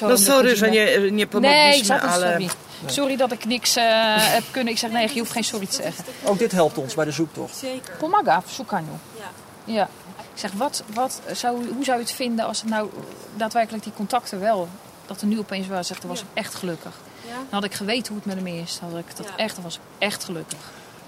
No 0.00 0.16
sorry, 0.16 0.56
że 0.56 0.70
nie, 0.70 0.98
nie 0.98 1.10
Nee, 1.10 1.20
ik 1.20 1.28
pomogliśmy, 1.28 1.84
zat 1.84 2.02
het 2.02 2.10
ale... 2.10 2.30
sorry. 2.30 2.48
Sorry 2.86 3.16
dat 3.16 3.32
ik 3.32 3.44
niks 3.44 3.76
eh, 3.76 3.84
heb 4.16 4.44
kunnen. 4.50 4.72
Ik 4.72 4.78
zeg 4.78 4.90
nee, 4.90 5.08
je 5.12 5.18
hoeft 5.18 5.32
geen 5.32 5.44
sorry 5.44 5.66
te 5.66 5.74
zeggen. 5.74 6.04
Ook 6.24 6.38
dit 6.38 6.52
helpt 6.52 6.78
ons 6.78 6.94
bij 6.94 7.04
de 7.04 7.10
zoektocht. 7.10 7.56
Zeker. 7.56 7.96
Pomaga 7.96 8.42
szukaniu. 8.46 8.90
Ja. 9.16 9.30
Ja. 9.74 9.88
Ik 10.16 10.40
zeg, 10.44 10.52
wat, 10.52 10.84
wat 10.94 11.20
zou, 11.32 11.68
hoe 11.74 11.84
zou 11.84 11.98
je 11.98 12.04
het 12.04 12.12
vinden 12.12 12.44
als 12.46 12.60
het 12.60 12.70
nou 12.70 12.90
daadwerkelijk 13.36 13.84
die 13.84 13.92
contacten 13.92 14.40
wel... 14.40 14.68
Dat 15.06 15.20
er 15.20 15.26
nu 15.26 15.38
opeens 15.38 15.66
was, 15.66 15.86
zegt, 15.86 16.00
dan 16.00 16.10
was 16.10 16.20
ik 16.20 16.26
echt 16.34 16.54
gelukkig. 16.54 16.92
Dan 17.24 17.46
had 17.50 17.64
ik 17.64 17.74
geweten 17.74 18.06
hoe 18.12 18.16
het 18.16 18.26
met 18.26 18.36
hem 18.36 18.46
is. 18.62 18.78
Dan 18.80 18.90
had 18.90 18.98
ik 18.98 19.16
dat 19.16 19.26
echt, 19.36 19.54
dan 19.54 19.64
was 19.64 19.74
ik 19.74 19.80
echt 19.98 20.24
gelukkig. 20.24 20.58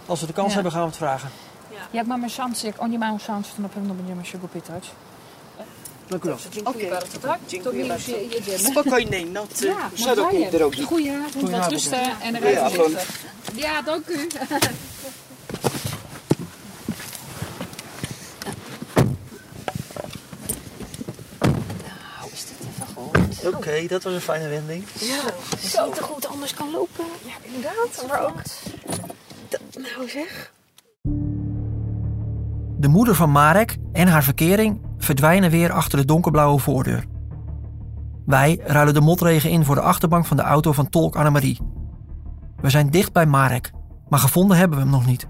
Als 0.06 0.20
we 0.20 0.26
de 0.26 0.32
kans 0.32 0.48
Ja. 0.48 0.54
hebben, 0.54 0.72
gaan 0.72 0.80
we 0.80 0.86
het 0.88 0.96
vragen. 0.96 1.30
Jak 1.92 2.06
mamy 2.06 2.30
szansę, 2.30 2.66
jak 2.66 2.82
oni 2.82 2.98
mają 2.98 3.18
szansę, 3.18 3.50
to 3.56 3.62
na 3.62 3.68
pewno 3.68 3.94
będziemy 3.94 4.24
się 4.24 4.38
go 4.38 4.48
pytać. 4.48 4.90
Wel. 6.10 6.36
Oké, 6.64 6.90
bardzo, 6.90 7.18
tak? 7.18 7.40
To 7.64 7.72
mi 7.72 7.88
już 7.88 8.08
je- 8.08 8.22
jedziemy. 8.24 8.58
Spokojnej 8.58 9.26
nocy, 9.26 9.66
Ja, 9.66 9.90
szerokiej 9.96 10.40
nawzajem. 10.40 10.50
drogi. 10.50 10.80
Een 10.82 10.86
Goedenavond. 10.86 11.50
rijden 12.42 12.96
Ja, 13.54 13.82
dank 13.82 14.08
u. 14.08 14.28
Nou, 21.86 22.30
is 22.32 22.44
dit 22.46 22.56
even 22.68 22.86
goed. 22.94 23.54
Oké, 23.54 23.86
dat 23.86 24.02
was 24.02 24.12
een 24.14 24.20
fijne 24.20 24.48
wending. 24.48 24.84
Ja, 25.00 25.20
zo 25.68 25.90
te 25.90 26.02
goed 26.02 26.26
anders 26.26 26.54
kan 26.54 26.70
lopen. 26.70 27.04
Ja, 27.24 27.32
inderdaad. 27.42 28.04
Maar 28.08 28.24
ook... 28.24 28.42
Nou 29.78 30.08
zeg. 30.08 30.52
De 32.80 32.88
moeder 32.88 33.14
van 33.14 33.32
Marek 33.32 33.78
en 33.92 34.08
haar 34.08 34.22
verkering 34.22 34.80
verdwijnen 34.98 35.50
weer 35.50 35.72
achter 35.72 35.98
de 35.98 36.04
donkerblauwe 36.04 36.58
voordeur. 36.58 37.04
Wij 38.26 38.60
ruilen 38.64 38.94
de 38.94 39.00
motregen 39.00 39.50
in 39.50 39.64
voor 39.64 39.74
de 39.74 39.80
achterbank 39.80 40.26
van 40.26 40.36
de 40.36 40.42
auto 40.42 40.72
van 40.72 40.88
tolk 40.88 41.16
Annemarie. 41.16 41.60
We 42.56 42.70
zijn 42.70 42.90
dicht 42.90 43.12
bij 43.12 43.26
Marek, 43.26 43.70
maar 44.08 44.18
gevonden 44.18 44.56
hebben 44.56 44.78
we 44.78 44.82
hem 44.84 44.92
nog 44.92 45.06
niet. 45.06 45.28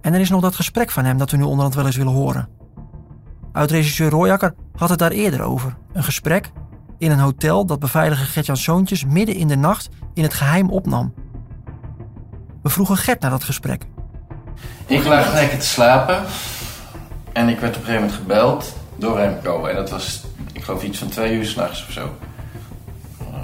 En 0.00 0.14
er 0.14 0.20
is 0.20 0.30
nog 0.30 0.40
dat 0.40 0.54
gesprek 0.54 0.90
van 0.90 1.04
hem 1.04 1.18
dat 1.18 1.30
we 1.30 1.36
nu 1.36 1.42
onderhand 1.42 1.74
wel 1.74 1.86
eens 1.86 1.96
willen 1.96 2.12
horen. 2.12 2.48
Oud-regisseur 3.52 4.10
Royakker 4.10 4.54
had 4.76 4.88
het 4.88 4.98
daar 4.98 5.10
eerder 5.10 5.42
over. 5.42 5.76
Een 5.92 6.04
gesprek 6.04 6.52
in 6.98 7.10
een 7.10 7.18
hotel 7.18 7.66
dat 7.66 7.78
beveiliger 7.78 8.26
Gertjan 8.26 8.56
Zoontjes 8.56 9.04
midden 9.04 9.34
in 9.34 9.48
de 9.48 9.56
nacht 9.56 9.88
in 10.14 10.22
het 10.22 10.34
geheim 10.34 10.70
opnam. 10.70 11.14
We 12.62 12.68
vroegen 12.68 12.96
Gert 12.96 13.20
naar 13.20 13.30
dat 13.30 13.44
gesprek. 13.44 13.86
Ik 14.86 15.04
lag 15.04 15.32
lekker 15.32 15.58
te 15.58 15.66
slapen. 15.66 16.22
En 17.32 17.48
ik 17.48 17.60
werd 17.60 17.76
op 17.76 17.80
een 17.80 17.86
gegeven 17.86 18.06
moment 18.06 18.12
gebeld 18.12 18.76
door 18.96 19.16
Remco. 19.16 19.66
En 19.66 19.74
dat 19.74 19.90
was, 19.90 20.24
ik 20.52 20.64
geloof, 20.64 20.82
iets 20.82 20.98
van 20.98 21.08
twee 21.08 21.34
uur 21.34 21.46
s'nachts 21.46 21.86
of 21.86 21.92
zo. 21.92 22.10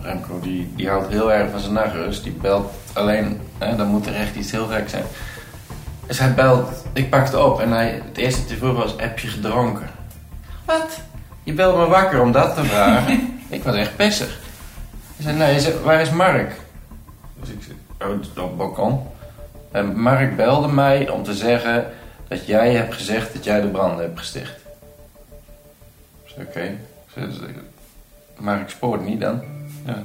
Remco 0.02 0.40
die, 0.40 0.72
die 0.76 0.88
houdt 0.88 1.08
heel 1.08 1.32
erg 1.32 1.50
van 1.50 1.60
zijn 1.60 1.72
nachtrust. 1.72 2.22
Die 2.22 2.32
belt 2.32 2.72
alleen, 2.92 3.40
hè, 3.58 3.76
dan 3.76 3.86
moet 3.86 4.06
er 4.06 4.14
echt 4.14 4.34
iets 4.34 4.50
heel 4.50 4.66
gek 4.66 4.88
zijn. 4.88 5.04
Dus 6.06 6.18
hij 6.18 6.34
belt, 6.34 6.84
ik 6.92 7.10
pakte 7.10 7.44
op 7.44 7.60
en 7.60 7.70
hij, 7.70 8.02
het 8.04 8.16
eerste 8.16 8.40
dat 8.40 8.48
hij 8.48 8.58
vroeg 8.58 8.76
was, 8.76 8.94
heb 8.96 9.18
je 9.18 9.28
gedronken? 9.28 9.90
Wat? 10.64 11.00
Je 11.42 11.52
belt 11.52 11.76
me 11.76 11.86
wakker 11.86 12.20
om 12.20 12.32
dat 12.32 12.54
te 12.54 12.64
vragen? 12.64 13.34
ik 13.48 13.62
was 13.62 13.74
echt 13.74 13.96
pissig. 13.96 14.38
Hij 15.16 15.24
zei, 15.24 15.36
nee, 15.36 15.50
hij 15.50 15.58
zei, 15.58 15.74
waar 15.84 16.00
is 16.00 16.10
Mark? 16.10 16.52
Dus 17.40 17.48
ik 17.48 17.62
zei, 17.62 17.76
oh, 18.00 18.18
op 18.44 18.48
het 18.48 18.56
balkon. 18.56 19.06
En 19.72 20.00
Mark 20.00 20.36
belde 20.36 20.68
mij 20.68 21.08
om 21.08 21.22
te 21.22 21.34
zeggen 21.34 21.86
dat 22.28 22.46
jij 22.46 22.72
hebt 22.74 22.94
gezegd 22.94 23.32
dat 23.34 23.44
jij 23.44 23.60
de 23.60 23.66
branden 23.66 24.04
hebt 24.04 24.18
gesticht. 24.18 24.52
Ik 26.24 26.46
oké. 26.48 26.60
Ik 26.60 26.78
zei, 27.14 27.26
dus, 27.26 27.36
eh, 27.40 27.44
Mark 28.38 28.70
spoort 28.70 29.04
niet 29.04 29.20
dan. 29.20 29.40
Ja. 29.86 30.02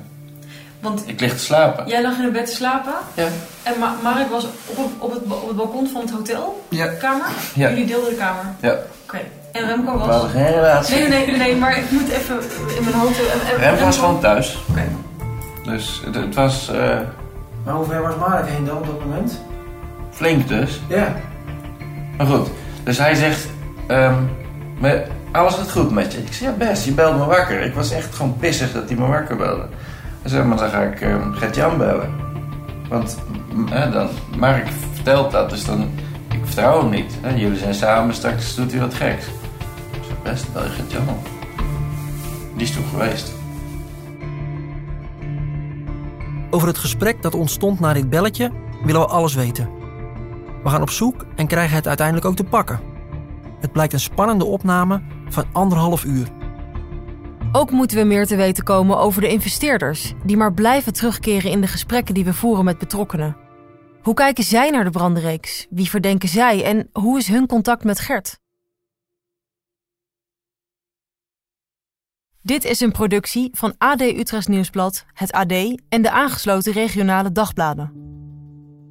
Want 0.80 1.04
Ik 1.06 1.20
lig 1.20 1.32
te 1.32 1.40
slapen. 1.40 1.88
jij 1.88 2.02
lag 2.02 2.18
in 2.18 2.24
het 2.24 2.34
bed 2.34 2.46
te 2.46 2.52
slapen. 2.56 2.94
Ja. 3.14 3.28
En 3.64 3.80
Ma- 3.80 3.96
Mark 4.04 4.30
was 4.30 4.44
op, 4.46 4.78
het- 4.78 4.86
op, 5.00 5.12
het, 5.14 5.22
op 5.42 5.48
het 5.48 5.56
balkon 5.58 5.88
van 5.88 6.02
het 6.02 6.12
hotel. 6.12 6.66
Ja. 6.70 6.88
Kamer. 6.88 7.28
Ja. 7.56 7.70
Jullie 7.70 7.86
deelden 7.86 8.10
de 8.10 8.16
kamer. 8.16 8.44
Ja. 8.62 8.76
Oké. 9.04 9.20
En 9.52 9.66
Remco 9.66 9.98
was... 9.98 10.06
We 10.06 10.12
hadden 10.12 10.30
geen 10.30 10.46
relatie. 10.54 10.96
Nee, 10.96 11.08
nee, 11.08 11.26
nee, 11.28 11.38
nee, 11.38 11.56
maar 11.56 11.78
ik 11.78 11.92
moet 11.92 12.10
even 12.10 12.40
in 12.78 12.84
mijn 12.84 12.96
hoofd... 12.96 13.20
En, 13.20 13.40
en- 13.54 13.58
Rem 13.60 13.72
was 13.72 13.80
Remco- 13.80 13.92
gewoon 13.92 14.20
thuis. 14.20 14.58
Oké. 14.70 14.84
Dus 15.64 16.02
het, 16.06 16.16
het 16.16 16.36
was 16.36 16.70
eh, 16.70 17.00
Maar 17.64 17.74
hoe 17.74 17.86
ver 17.86 18.02
was 18.02 18.16
Mark 18.16 18.48
heen 18.50 18.66
dan 18.66 18.78
op 18.78 18.86
dat 18.86 19.00
moment? 19.06 19.40
Flink 20.18 20.48
dus. 20.48 20.82
Ja. 20.88 21.16
Maar 22.18 22.28
goed, 22.28 22.48
dus 22.84 22.98
hij 22.98 23.16
zegt, 23.16 23.48
ehm, 23.88 24.24
maar 24.80 25.04
alles 25.32 25.54
gaat 25.54 25.72
goed 25.72 25.92
met 25.92 26.14
je? 26.14 26.20
Ik 26.20 26.34
zei, 26.34 26.50
ja 26.50 26.56
best, 26.58 26.86
je 26.86 26.92
belde 26.92 27.18
me 27.18 27.26
wakker. 27.26 27.62
Ik 27.62 27.74
was 27.74 27.92
echt 27.92 28.16
gewoon 28.16 28.38
pissig 28.38 28.72
dat 28.72 28.90
hij 28.90 28.98
me 28.98 29.06
wakker 29.06 29.36
belde. 29.36 29.66
Hij 30.22 30.32
zei, 30.32 30.44
maar 30.44 30.58
dan 30.58 30.70
ga 30.70 30.82
ik 30.82 31.02
um, 31.02 31.34
Gert-Jan 31.34 31.78
bellen. 31.78 32.10
Want 32.90 33.18
dan, 33.92 34.10
Mark 34.38 34.68
vertelt 34.94 35.32
dat, 35.32 35.50
dus 35.50 35.66
dan, 35.66 35.90
ik 36.32 36.40
vertrouw 36.44 36.80
hem 36.80 36.90
niet. 36.90 37.14
Hè. 37.22 37.36
Jullie 37.36 37.58
zijn 37.58 37.74
samen, 37.74 38.16
straks 38.16 38.56
doet 38.56 38.72
hij 38.72 38.80
wat 38.80 38.94
geks. 38.94 39.26
Ik 39.26 40.04
zei, 40.04 40.16
best, 40.24 40.54
bel 40.54 40.64
je 40.64 40.70
Gert-Jan 40.70 41.10
op. 41.10 41.28
Die 42.56 42.66
is 42.66 42.72
toen 42.72 42.86
geweest. 42.90 43.34
Over 46.50 46.68
het 46.68 46.78
gesprek 46.78 47.22
dat 47.22 47.36
ontstond 47.36 47.80
na 47.80 47.94
dit 47.94 48.10
belletje 48.10 48.52
willen 48.84 49.02
we 49.02 49.08
alles 49.08 49.36
weten. 49.36 49.77
We 50.68 50.74
gaan 50.74 50.82
op 50.82 50.90
zoek 50.90 51.26
en 51.36 51.48
krijgen 51.48 51.76
het 51.76 51.88
uiteindelijk 51.88 52.28
ook 52.28 52.36
te 52.36 52.44
pakken. 52.44 52.80
Het 53.60 53.72
blijkt 53.72 53.94
een 53.94 54.00
spannende 54.00 54.46
opname 54.46 55.02
van 55.30 55.46
anderhalf 55.54 56.04
uur. 56.04 56.28
Ook 57.52 57.72
moeten 57.72 57.98
we 57.98 58.04
meer 58.04 58.26
te 58.26 58.36
weten 58.36 58.64
komen 58.64 58.98
over 58.98 59.22
de 59.22 59.28
investeerders, 59.28 60.14
die 60.26 60.38
maar 60.38 60.54
blijven 60.54 60.94
terugkeren 60.94 61.52
in 61.52 61.62
de 61.62 61.68
gesprekken 61.68 62.14
die 62.14 62.26
we 62.26 62.34
voeren 62.34 62.66
met 62.66 62.78
betrokkenen. 62.78 63.38
Hoe 64.02 64.14
kijken 64.14 64.44
zij 64.44 64.70
naar 64.70 64.84
de 64.84 64.90
brandreeks? 64.90 65.68
Wie 65.70 65.90
verdenken 65.90 66.30
zij 66.30 66.64
en 66.64 66.90
hoe 66.92 67.18
is 67.18 67.28
hun 67.28 67.48
contact 67.48 67.84
met 67.84 68.00
Gert? 68.00 68.40
Dit 72.42 72.64
is 72.64 72.80
een 72.80 72.92
productie 72.92 73.50
van 73.52 73.76
AD 73.78 74.02
Utrecht 74.02 74.48
Nieuwsblad, 74.48 75.06
het 75.14 75.32
AD 75.32 75.52
en 75.90 76.02
de 76.02 76.12
aangesloten 76.12 76.74
regionale 76.74 77.32
dagbladen. 77.32 78.07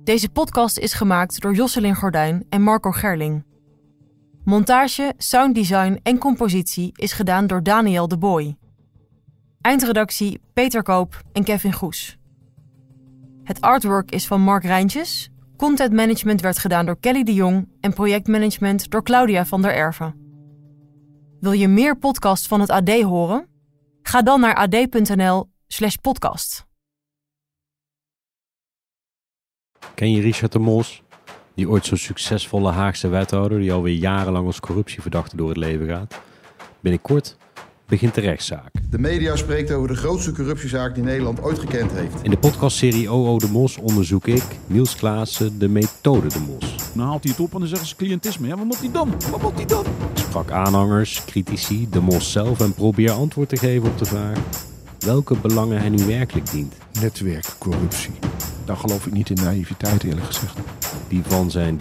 Deze 0.06 0.28
podcast 0.28 0.78
is 0.78 0.92
gemaakt 0.92 1.40
door 1.40 1.54
Josselin 1.54 1.94
Gordijn 1.94 2.46
en 2.48 2.62
Marco 2.62 2.90
Gerling. 2.90 3.44
Montage, 4.44 5.12
sounddesign 5.16 6.00
en 6.02 6.18
compositie 6.18 6.92
is 6.94 7.12
gedaan 7.12 7.46
door 7.46 7.62
Daniel 7.62 8.08
de 8.08 8.18
Boy. 8.18 8.56
Eindredactie 9.60 10.40
Peter 10.52 10.82
Koop 10.82 11.22
en 11.32 11.44
Kevin 11.44 11.72
Goes. 11.72 12.18
Het 13.42 13.60
artwork 13.60 14.10
is 14.10 14.26
van 14.26 14.40
Mark 14.40 14.64
Rijntjes. 14.64 15.30
Content 15.56 15.92
management 15.92 16.40
werd 16.40 16.58
gedaan 16.58 16.86
door 16.86 17.00
Kelly 17.00 17.22
de 17.22 17.34
Jong 17.34 17.68
en 17.80 17.92
projectmanagement 17.92 18.90
door 18.90 19.02
Claudia 19.02 19.46
van 19.46 19.62
der 19.62 19.74
Erven. 19.74 20.14
Wil 21.40 21.52
je 21.52 21.68
meer 21.68 21.98
podcasts 21.98 22.46
van 22.46 22.60
het 22.60 22.70
AD 22.70 23.00
horen? 23.00 23.48
Ga 24.02 24.22
dan 24.22 24.40
naar 24.40 24.54
ad.nl/slash 24.54 25.96
Ken 29.94 30.10
je 30.10 30.20
Richard 30.20 30.52
de 30.52 30.58
Mos? 30.58 31.02
Die 31.54 31.68
ooit 31.68 31.86
zo'n 31.86 31.96
succesvolle 31.96 32.70
Haagse 32.70 33.08
wethouder 33.08 33.58
die 33.58 33.72
alweer 33.72 33.94
jarenlang 33.94 34.46
als 34.46 34.60
corruptieverdachte 34.60 35.36
door 35.36 35.48
het 35.48 35.56
leven 35.56 35.86
gaat. 35.86 36.20
Binnenkort 36.80 37.36
begint 37.86 38.14
de 38.14 38.20
rechtszaak. 38.20 38.70
De 38.90 38.98
media 38.98 39.36
spreekt 39.36 39.72
over 39.72 39.88
de 39.88 39.94
grootste 39.94 40.32
corruptiezaak 40.32 40.94
die 40.94 41.04
Nederland 41.04 41.42
ooit 41.42 41.58
gekend 41.58 41.92
heeft. 41.92 42.22
In 42.22 42.30
de 42.30 42.38
podcastserie 42.38 43.10
OO 43.10 43.38
de 43.38 43.48
Mos 43.48 43.76
onderzoek 43.76 44.26
ik, 44.26 44.44
Niels 44.66 44.96
Klaassen, 44.96 45.58
de 45.58 45.68
methode 45.68 46.28
de 46.28 46.40
Mos. 46.46 46.92
Dan 46.94 47.06
haalt 47.06 47.22
hij 47.22 47.32
het 47.32 47.40
op 47.40 47.52
en 47.52 47.58
dan 47.58 47.68
zeggen 47.68 47.88
ze 47.88 47.96
cliëntisme. 47.96 48.46
Ja, 48.46 48.56
wat 48.56 48.64
moet 48.64 48.80
hij 48.80 48.90
dan? 48.92 49.14
Wat 49.30 49.42
moet 49.42 49.54
hij 49.54 49.66
dan? 49.66 49.84
Ik 50.14 50.18
sprak 50.18 50.50
aanhangers, 50.50 51.24
critici, 51.24 51.88
de 51.90 52.00
Mos 52.00 52.32
zelf 52.32 52.60
en 52.60 52.74
probeer 52.74 53.10
antwoord 53.10 53.48
te 53.48 53.56
geven 53.56 53.88
op 53.88 53.98
de 53.98 54.04
vraag 54.04 54.38
welke 55.06 55.36
belangen 55.36 55.78
hij 55.78 55.88
nu 55.88 56.04
werkelijk 56.04 56.50
dient. 56.50 56.74
Netwerkcorruptie. 57.00 58.12
Dan 58.66 58.76
geloof 58.76 59.06
ik 59.06 59.12
niet 59.12 59.30
in 59.30 59.44
naïviteit 59.44 60.04
eerlijk 60.04 60.26
gezegd. 60.26 60.58
Die 61.08 61.22
van 61.22 61.50
zijn 61.50 61.80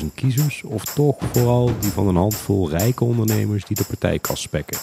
30.000 0.00 0.06
kiezers 0.14 0.62
of 0.62 0.84
toch 0.84 1.16
vooral 1.32 1.70
die 1.80 1.90
van 1.90 2.08
een 2.08 2.16
handvol 2.16 2.70
rijke 2.70 3.04
ondernemers 3.04 3.64
die 3.64 3.76
de 3.76 3.84
partijkas 3.84 4.40
spekken? 4.40 4.78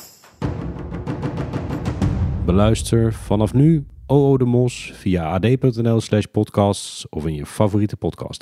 Beluister 2.45 3.13
vanaf 3.13 3.53
nu 3.53 3.85
OO 4.05 4.37
de 4.37 4.45
Mos 4.45 4.91
via 4.95 5.31
ad.nl 5.31 6.01
slash 6.01 6.25
podcasts 6.31 7.09
of 7.09 7.25
in 7.25 7.35
je 7.35 7.45
favoriete 7.45 7.97
podcast 7.97 8.41